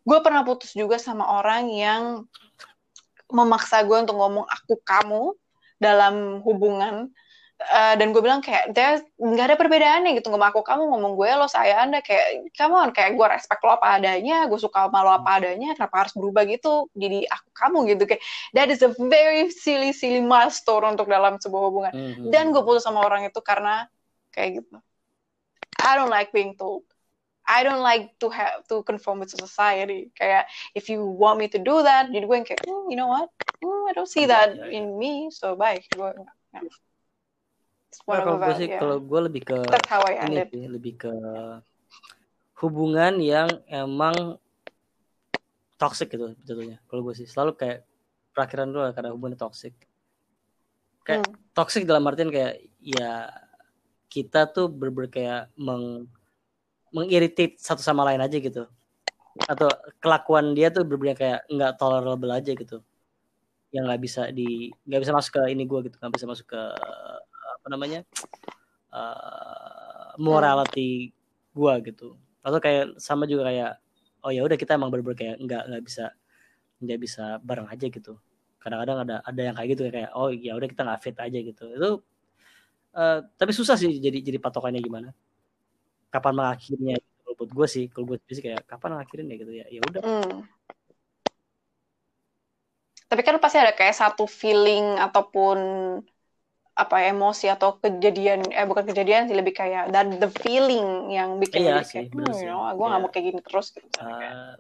[0.03, 2.03] Gue pernah putus juga sama orang yang
[3.31, 5.37] memaksa gue untuk ngomong aku kamu
[5.79, 7.13] dalam hubungan
[7.59, 8.71] uh, dan gue bilang kayak
[9.19, 13.19] nggak ada perbedaannya gitu ngomong aku kamu ngomong gue lo saya anda kayak kamu kayak
[13.19, 16.87] gue respect lo apa adanya gue suka sama lo apa adanya kenapa harus berubah gitu
[16.95, 18.23] jadi aku kamu gitu kayak
[18.55, 22.31] that is a very silly silly milestone untuk dalam sebuah hubungan mm-hmm.
[22.31, 23.91] dan gue putus sama orang itu karena
[24.31, 24.79] kayak gitu
[25.79, 26.87] I don't like being told
[27.49, 30.13] I don't like to have to conform with society.
[30.13, 30.45] Kayak
[30.77, 33.33] if you want me to do that, jadi gue yang kayak, mm, you know what?
[33.65, 35.81] Mm, I don't see that in me, so bye.
[35.97, 36.13] Gue
[37.89, 38.79] Nah, kalau gue sih, yeah.
[38.81, 39.57] kalau gue lebih ke
[40.29, 41.13] ini sih, lebih ke
[42.61, 44.37] hubungan yang emang
[45.79, 46.77] toxic gitu betulnya.
[46.85, 47.87] Kalau gue sih selalu kayak
[48.35, 49.73] perakhiran dulu karena hubungan toxic.
[51.01, 51.33] Kayak hmm.
[51.57, 53.31] toxic dalam artian kayak ya
[54.09, 56.09] kita tuh berber kayak meng
[56.89, 58.65] mengiritit satu sama lain aja gitu
[59.45, 59.69] atau
[60.01, 62.81] kelakuan dia tuh berbeda kayak nggak tolerable aja gitu
[63.69, 66.61] yang nggak bisa di nggak bisa masuk ke ini gue gitu nggak bisa masuk ke
[67.59, 67.99] apa namanya
[68.95, 71.11] uh, morality
[71.51, 72.15] gua gitu.
[72.39, 73.71] Atau kayak sama juga kayak
[74.23, 76.05] oh ya udah kita emang bener kayak nggak nggak bisa
[76.79, 78.15] nggak bisa bareng aja gitu.
[78.59, 81.63] Kadang-kadang ada ada yang kayak gitu kayak oh ya udah kita nggak fit aja gitu.
[81.75, 81.89] Itu
[82.95, 85.11] uh, tapi susah sih jadi jadi patokannya gimana.
[86.09, 89.65] Kapan mengakhirinya kalau buat gue sih kalau gue sih kayak kapan mengakhirin ya gitu ya
[89.69, 90.01] ya udah.
[90.01, 90.39] Hmm.
[93.09, 95.57] tapi kan pasti ada kayak satu feeling ataupun
[96.79, 101.67] apa emosi atau kejadian eh bukan kejadian sih lebih kayak dan the feeling yang bikin
[101.67, 103.03] iya sih, kayak hmm, you know, gue nggak yeah.
[103.03, 104.55] mau kayak gini terus gitu uh,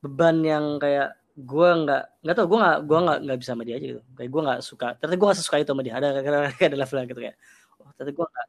[0.00, 3.76] beban yang kayak gue nggak nggak tau gue nggak gue nggak nggak bisa sama dia
[3.80, 4.02] aja gitu.
[4.16, 5.94] Kayak gue nggak suka ternyata gue nggak suka itu sama dia.
[5.96, 7.36] Ada kayak ada level gitu kayak.
[7.80, 8.46] Oh ternyata gue nggak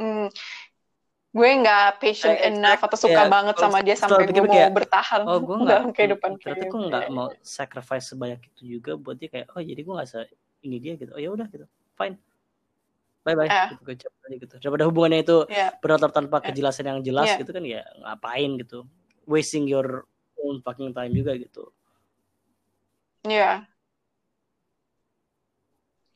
[0.00, 0.26] hmm,
[1.30, 4.74] gue nggak patient eh, enough atau suka ya, banget sama dia sampai gue mau kayak,
[4.74, 9.14] bertahan oh, gue gak, dalam kehidupan ternyata gue nggak mau sacrifice sebanyak itu juga buat
[9.14, 10.26] dia kayak oh jadi gue nggak se
[10.64, 11.12] ini dia gitu.
[11.16, 11.66] Oh ya udah gitu.
[11.96, 12.16] Fine.
[13.20, 14.54] Bye bye gitu gue aja gitu.
[14.60, 15.70] Daripada hubungannya itu yeah.
[15.80, 16.46] beratur tanpa yeah.
[16.50, 17.38] kejelasan yang jelas yeah.
[17.40, 18.78] gitu kan ya ngapain gitu.
[19.28, 20.08] Wasting your
[20.40, 21.70] own fucking time juga gitu.
[23.28, 23.30] Ya.
[23.30, 23.56] yeah.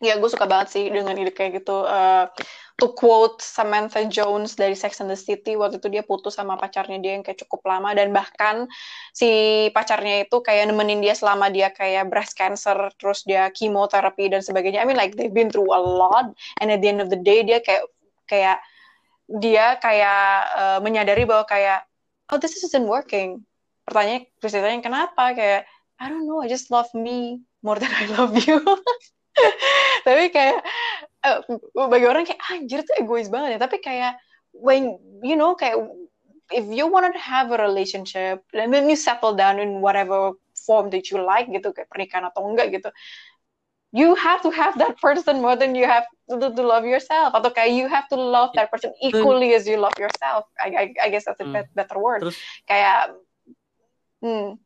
[0.05, 2.29] Ya gue suka banget sih dengan ide kayak gitu uh,
[2.77, 5.57] to quote Samantha Jones dari Sex and the City.
[5.57, 8.69] Waktu itu dia putus sama pacarnya dia yang kayak cukup lama dan bahkan
[9.15, 9.31] si
[9.73, 14.83] pacarnya itu kayak nemenin dia selama dia kayak breast cancer terus dia chemotherapy dan sebagainya.
[14.83, 17.47] I mean like they've been through a lot and at the end of the day
[17.47, 17.87] dia kayak
[18.27, 18.59] kayak
[19.31, 21.87] dia kayak uh, menyadari bahwa kayak
[22.29, 23.47] oh this isn't working.
[23.89, 25.33] Pertanyaan ditanya kenapa?
[25.33, 25.71] Kayak
[26.03, 28.61] I don't know I just love me more than I love you
[30.07, 30.62] tapi kayak
[31.26, 31.41] uh,
[31.91, 33.61] bagi orang kayak anjir tuh egois banget ya.
[33.62, 34.18] Tapi kayak
[34.55, 35.78] when you know kayak
[36.53, 40.89] if you want to have a relationship and then you settle down in whatever form
[40.93, 42.89] that you like gitu kayak pernikahan atau enggak gitu
[43.95, 47.30] you have to have that person more than you have to, to love yourself.
[47.30, 50.51] Atau kayak you have to love that person equally as you love yourself.
[50.59, 51.62] I, I, I guess that's a hmm.
[51.78, 52.26] better word.
[52.26, 53.14] Terus, kayak
[54.18, 54.59] hmm,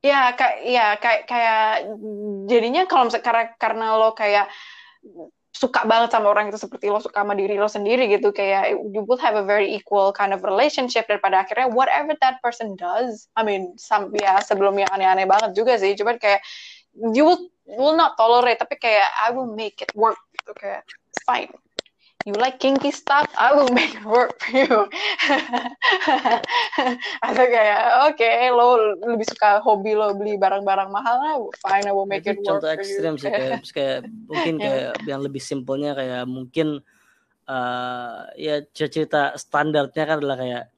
[0.00, 1.64] ya kayak ya kayak kayak
[2.48, 4.48] jadinya kalau karena karena lo kayak
[5.50, 9.04] suka banget sama orang itu seperti lo suka sama diri lo sendiri gitu kayak you
[9.04, 13.28] both have a very equal kind of relationship dan pada akhirnya whatever that person does
[13.36, 16.40] I mean some ya sebelum aneh-aneh banget juga sih cuman kayak
[17.12, 20.86] you will will not tolerate tapi kayak I will make it work gitu kayak
[21.28, 21.52] fine
[22.28, 24.68] you like kinky stuff, I will make it work for you.
[27.24, 27.80] Atau kayak,
[28.12, 32.28] oke, okay, lo lebih suka hobi lo beli barang-barang mahal lah, fine, I will make
[32.28, 33.24] itu it work contoh for ekstrim you.
[33.24, 34.68] sih kayak, kayak mungkin Ya.
[34.68, 36.84] kayak yang lebih simpelnya kayak mungkin
[37.50, 40.70] eh ya cerita standarnya kan adalah kayak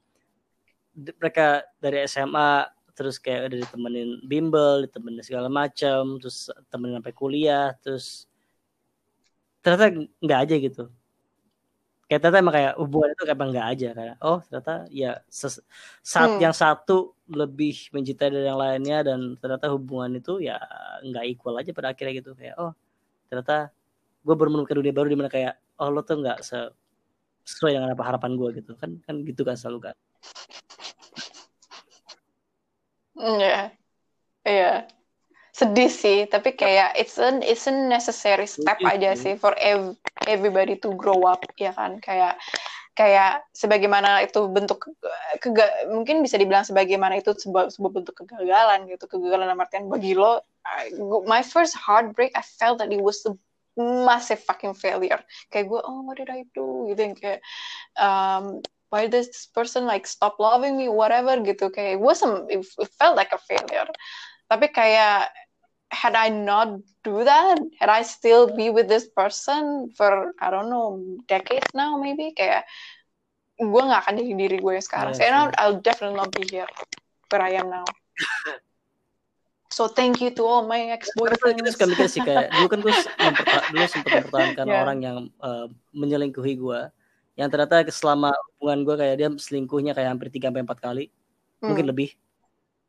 [1.19, 7.73] mereka dari SMA terus kayak udah ditemenin bimbel, ditemenin segala macam, terus temenin sampai kuliah,
[7.81, 8.29] terus
[9.65, 10.83] ternyata nggak aja gitu.
[12.13, 15.11] Kayak ternyata emang kayak hubungan itu kayak emang nggak aja kayak oh ternyata ya
[16.05, 16.41] saat Hmm.
[16.45, 20.61] yang satu lebih mencintai dari yang lainnya dan ternyata hubungan itu ya
[21.01, 22.69] nggak equal aja pada akhirnya gitu kayak oh
[23.33, 23.73] ternyata
[24.21, 26.69] gue baru menemukan dunia baru di mana kayak oh lo tuh nggak se-
[27.49, 29.95] sesuai dengan apa harapan gue gitu kan kan gitu kan selalu kan
[33.17, 33.73] Iya,
[34.45, 34.71] iya.
[35.53, 39.37] Sedih sih, tapi kayak it's an it's a necessary step aja sih.
[39.37, 39.93] for ev-
[40.25, 42.01] everybody to grow up, ya kan?
[42.01, 42.41] Kayak
[42.97, 44.89] kayak sebagaimana itu bentuk
[45.37, 49.05] kega- mungkin bisa dibilang sebagaimana itu sebuah, sebuah bentuk kegagalan gitu.
[49.05, 50.93] Kegagalan dalam artian bagi lo, I-
[51.29, 53.37] my first heartbreak, I felt that it was a
[53.77, 55.21] massive fucking failure.
[55.53, 56.89] Kayak gue, oh what did I do?
[56.89, 57.45] Gitu yang kayak
[57.97, 62.61] um, why does this person like stop loving me whatever gitu kayak it wasn't it,
[62.61, 63.89] it felt like a failure
[64.45, 65.33] tapi kayak
[65.93, 70.73] had I not do that had I still be with this person for I don't
[70.73, 70.97] know
[71.29, 72.65] decades now maybe kayak
[73.61, 75.13] gue nggak akan jadi diri gue yang sekarang.
[75.13, 76.67] Iya so, I'll, definitely not be here
[77.29, 77.85] where I am now.
[79.73, 82.69] So thank you to all my ex Karena kita boyfriends suka mikir sih kayak dulu
[82.69, 82.93] kan gue
[83.73, 84.81] dulu sempat mempertahankan Yeah.
[84.85, 85.67] orang yang eh,
[85.97, 86.79] menyelingkuhi gue
[87.33, 91.05] yang ternyata selama hubungan gue kayak dia selingkuhnya kayak hampir 3 sampai 4 kali.
[91.65, 91.91] Mungkin Hmm.
[91.95, 92.13] lebih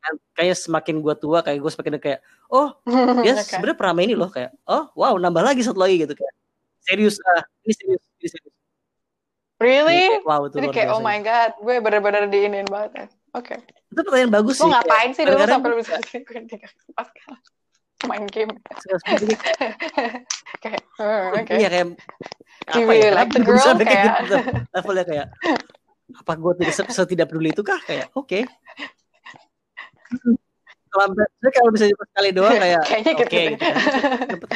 [0.05, 2.21] Kan kayaknya semakin gue tua kayak gue semakin kayak
[2.53, 2.77] oh
[3.25, 3.49] dia Oke.
[3.49, 6.35] sebenarnya pernah main ini loh kayak oh wow nambah lagi satu lagi gitu kayak
[6.85, 8.55] serius ah ini serius ini serius
[9.55, 13.07] Jadi really kayak, wow itu jadi kayak oh my god gue bener-bener diinin banget ya
[13.33, 17.39] oke itu pertanyaan bagus Lo sih kayak ngapain sih dulu sampai lu bisa empat kali?
[18.11, 18.53] Main game.
[20.61, 21.53] Kayak, eh, oke.
[21.57, 21.87] iya kayak
[22.73, 23.61] apa ya like the girl?
[23.61, 24.37] kayak Kayak, gitu
[24.73, 25.27] levelnya kayak
[26.17, 28.49] apa gue tidak se- setidak peduli itu kah kayak oke
[30.95, 33.39] kalau saya kalau bisa cuma sekali doang kayak Kayaknya gitu
[34.31, 34.47] gitu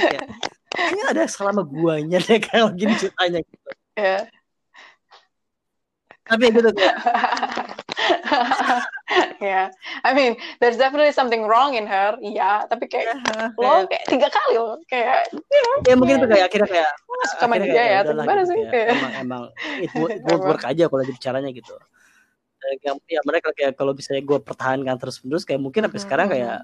[0.68, 4.18] kayaknya ada selama guanya deh kalau gini ceritanya gitu ya.
[6.28, 6.96] tapi ya gitu kayak
[9.40, 9.68] yeah.
[10.04, 12.16] I mean, there's definitely something wrong in her.
[12.20, 16.28] Iya, tapi kayak ya, lo kayak tiga kali lo kayak you know, ya mungkin tuh
[16.30, 16.92] kayak, akhirnya kayak
[17.28, 18.56] suka sama dia ya, gimana gitu sih?
[18.56, 19.42] kayak Kayak, emang emang
[19.80, 21.82] it, wo- it won't work aja kalau bicaranya gitu Eh,
[22.82, 26.58] yang ya mereka kayak kalau misalnya gue pertahankan terus menerus kayak mungkin sampai sekarang kayak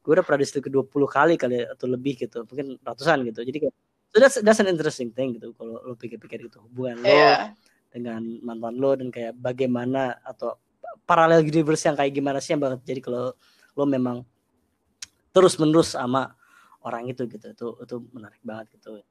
[0.00, 3.74] gue udah pernah diselingkuh 20 kali kali atau lebih gitu mungkin ratusan gitu jadi kayak
[4.08, 7.52] so that's, that's an interesting thing gitu kalau lo pikir-pikir gitu hubungan lo Iya.
[7.90, 10.56] dengan mantan lo dan kayak bagaimana atau
[11.04, 13.36] paralel universe yang kayak gimana sih yang bakal jadi kalau
[13.72, 14.24] lo memang
[15.30, 16.32] terus menerus sama
[16.80, 19.04] orang itu gitu itu itu menarik banget gitu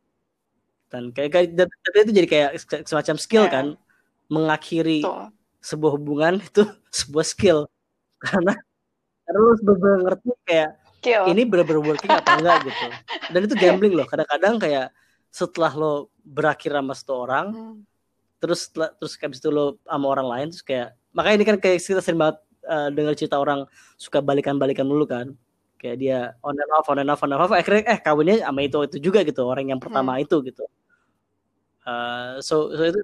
[0.90, 1.68] dan kayak, kayak dan
[2.02, 2.50] itu jadi kayak
[2.84, 3.52] semacam skill Iya.
[3.54, 3.66] kan
[4.26, 5.30] mengakhiri Tuh.
[5.66, 6.62] Sebuah hubungan itu
[7.02, 7.60] sebuah skill.
[8.22, 8.54] Karena
[9.34, 10.70] lo benar ngerti kayak
[11.02, 11.26] Kill.
[11.30, 12.88] ini bener-bener working apa enggak gitu.
[13.34, 14.06] Dan itu gambling loh.
[14.06, 14.94] Kadang-kadang kayak
[15.34, 17.76] setelah lo berakhir sama satu orang Hmm.
[18.40, 21.78] terus setelah- terus habis itu lo sama orang lain terus kayak makanya ini kan kayak
[21.82, 23.66] kita sering banget uh, dengar cerita orang
[23.98, 25.34] suka balikan-balikan dulu kan.
[25.76, 27.52] Kayak dia on and off on and off on and off.
[27.52, 30.64] Akhirnya eh kawinnya sama itu itu juga gitu orang yang pertama itu gitu.
[31.86, 33.02] Uh, so, so itu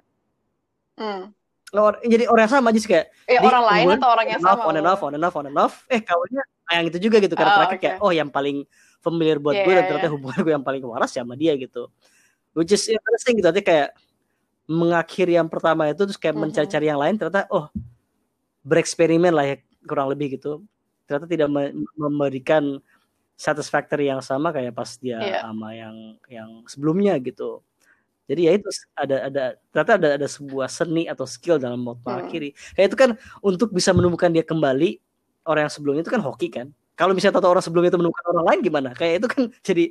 [0.98, 1.30] Hmm.
[1.72, 4.62] Lo- jadi orang yang sama aja sih kayak Ya, orang lain atau orang yang sama?
[4.62, 7.32] on and off on and off on and off eh kawinnya yang itu juga gitu
[7.32, 8.04] karena Oh, terakhir kayak oke.
[8.04, 8.64] oh yang paling
[8.98, 10.14] familiar buat Iya, gue dan iya, ternyata iya.
[10.14, 11.88] hubungan gue yang paling waras ya sama dia gitu
[12.52, 13.88] which is interesting gitu artinya kayak
[14.64, 16.42] mengakhiri yang pertama itu terus kayak Mhm.
[16.46, 17.66] mencari-cari yang lain ternyata oh
[18.62, 20.62] bereksperimen lah ya kurang lebih gitu
[21.04, 22.78] ternyata tidak me- memberikan
[23.34, 25.38] satisfactory yang sama kayak pas dia Iya.
[25.42, 25.96] sama yang
[26.30, 27.58] yang sebelumnya gitu
[28.26, 32.22] jadi ya itu ada ada ternyata ada ada sebuah seni atau skill dalam mau Hmm.
[32.22, 33.10] mengakhiri kayak itu kan
[33.42, 34.98] untuk bisa menemukan dia kembali
[35.44, 38.46] orang yang sebelumnya itu kan hoki kan kalau misalnya tahu orang sebelumnya itu menemukan orang
[38.52, 39.84] lain gimana kayak itu kan jadi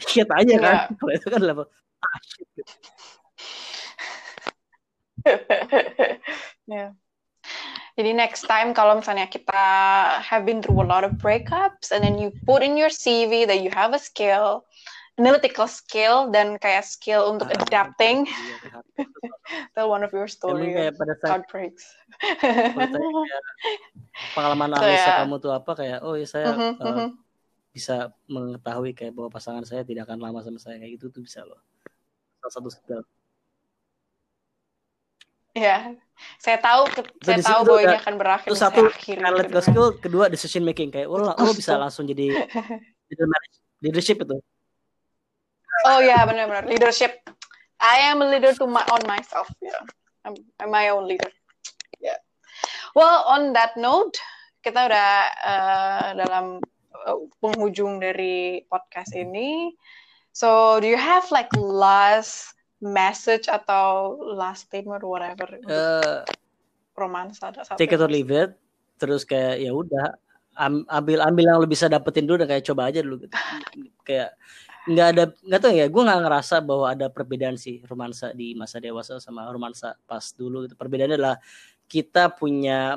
[0.00, 0.96] shit aja kan Iya.
[0.96, 1.66] kalau itu kan level
[2.00, 2.48] ah shit.
[6.70, 6.94] Ya.
[7.98, 9.60] Jadi next time kalau misalnya kita
[10.22, 13.60] have been through a lot of breakups and then you put in your CV that
[13.60, 14.64] you have a skill,
[15.20, 18.84] analytical skill dan kayak skill untuk Ah, adapting, iya, kan.
[19.76, 21.40] tell one of your Emang stories kayak pada saat
[22.80, 23.42] kayak
[24.32, 27.08] pengalaman So, kamu tuh apa kayak oh ya saya Mhm, eh, mhm.
[27.70, 27.96] bisa
[28.26, 31.60] mengetahui kayak bahwa pasangan saya tidak akan lama sama saya kayak gitu tuh bisa loh
[32.40, 33.02] salah satu skill
[35.50, 35.98] Ya,
[36.38, 38.48] saya tahu, Itu saya tahu bahwa ini akan berakhir.
[38.54, 38.86] Itu satu
[39.18, 42.38] analytical skill, kedua decision making kayak lo, lo bisa langsung jadi
[43.82, 44.38] leadership itu.
[45.86, 47.24] Oh ya, benar-benar leadership.
[47.80, 49.48] I am a leader to my on myself.
[49.64, 49.80] Yeah,
[50.24, 51.32] I'm, I'm my own leader.
[51.96, 52.20] Yeah.
[52.92, 54.20] Well, on that note,
[54.60, 56.60] kita udah uh, dalam
[56.92, 59.72] uh, penghujung dari podcast ini.
[60.36, 65.48] So, do you have like last message atau last statement or whatever?
[65.48, 66.20] Eh,
[66.96, 67.80] romansa ada satu.
[67.80, 68.52] take it or leave it.
[69.00, 70.12] Terus kayak ya udah
[70.60, 73.32] am- ambil ambil yang lo bisa dapetin dulu dan kayak coba aja dulu gitu.
[74.04, 74.36] kayak
[74.88, 78.80] nggak ada nggak tahu ya gue nggak ngerasa bahwa ada perbedaan sih romansa di masa
[78.80, 80.74] dewasa sama romansa pas dulu gitu.
[80.78, 81.36] Perbedaannya adalah
[81.84, 82.96] kita punya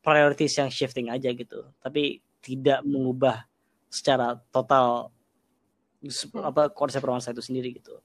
[0.00, 3.44] priorities yang shifting aja gitu tapi tidak mengubah
[3.92, 5.12] secara total
[6.40, 7.98] apa konsep romansa itu sendiri gitu.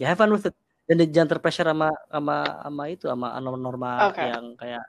[0.00, 0.56] Ya have fun with it.
[0.88, 4.24] Dan jangan terpressure sama sama sama itu sama norma-norma Oke.
[4.24, 4.84] yang kayak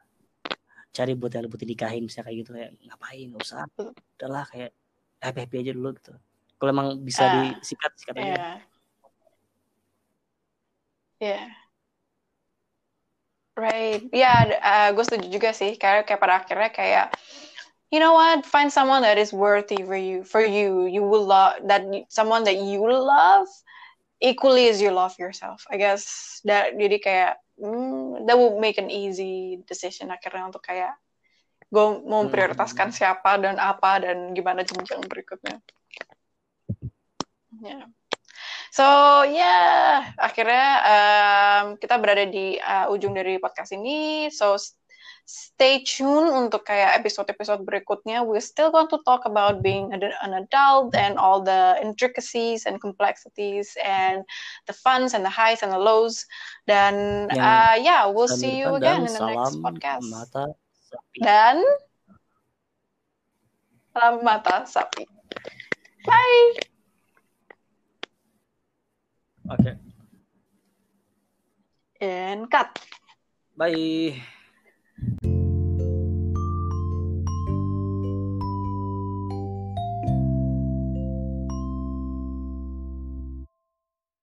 [0.96, 3.68] cari buat yang buat dinikahin misalnya kayak gitu kayak ngapain nggak usah
[4.16, 4.72] udahlah kayak
[5.20, 6.14] happy happy aja dulu gitu
[6.60, 8.56] kalau emang bisa Ah, disikat sikat aja Yeah.
[11.20, 11.46] Yeah.
[13.60, 14.08] Right.
[14.16, 14.48] Ya,
[14.96, 15.76] gue setuju juga sih.
[15.76, 17.08] Kayak kayak pada akhirnya kayak
[17.92, 18.48] you know what?
[18.48, 20.24] Find someone that is worthy for you.
[20.24, 23.52] For you, you will love that someone that you love
[24.24, 25.68] equally as you love yourself.
[25.68, 30.96] I guess that jadi kayak hmm, that will make an easy decision akhirnya untuk kayak
[31.68, 32.32] gue mau Hmm.
[32.32, 35.60] memprioritaskan siapa dan apa dan gimana jenjang berikutnya.
[37.60, 37.88] Ya.
[38.70, 38.86] So
[39.26, 44.30] ya yeah, akhirnya um, kita berada di uh, ujung dari podcast ini.
[44.30, 44.56] So
[45.30, 48.26] stay tune untuk kayak episode-episode berikutnya.
[48.26, 53.78] We still going to talk about being an adult and all the intricacies and complexities
[53.86, 54.26] and
[54.66, 56.26] the funs and the highs and the lows.
[56.66, 60.08] Dan Yang uh, yeah, we'll Dan see you again dan in the next salam podcast.
[60.10, 60.44] mata
[60.90, 61.58] sapi Dan
[63.94, 65.06] salam mata sapi.
[66.10, 66.79] Bye.
[69.50, 69.72] Oke
[72.02, 72.80] And cut.
[73.58, 74.22] bye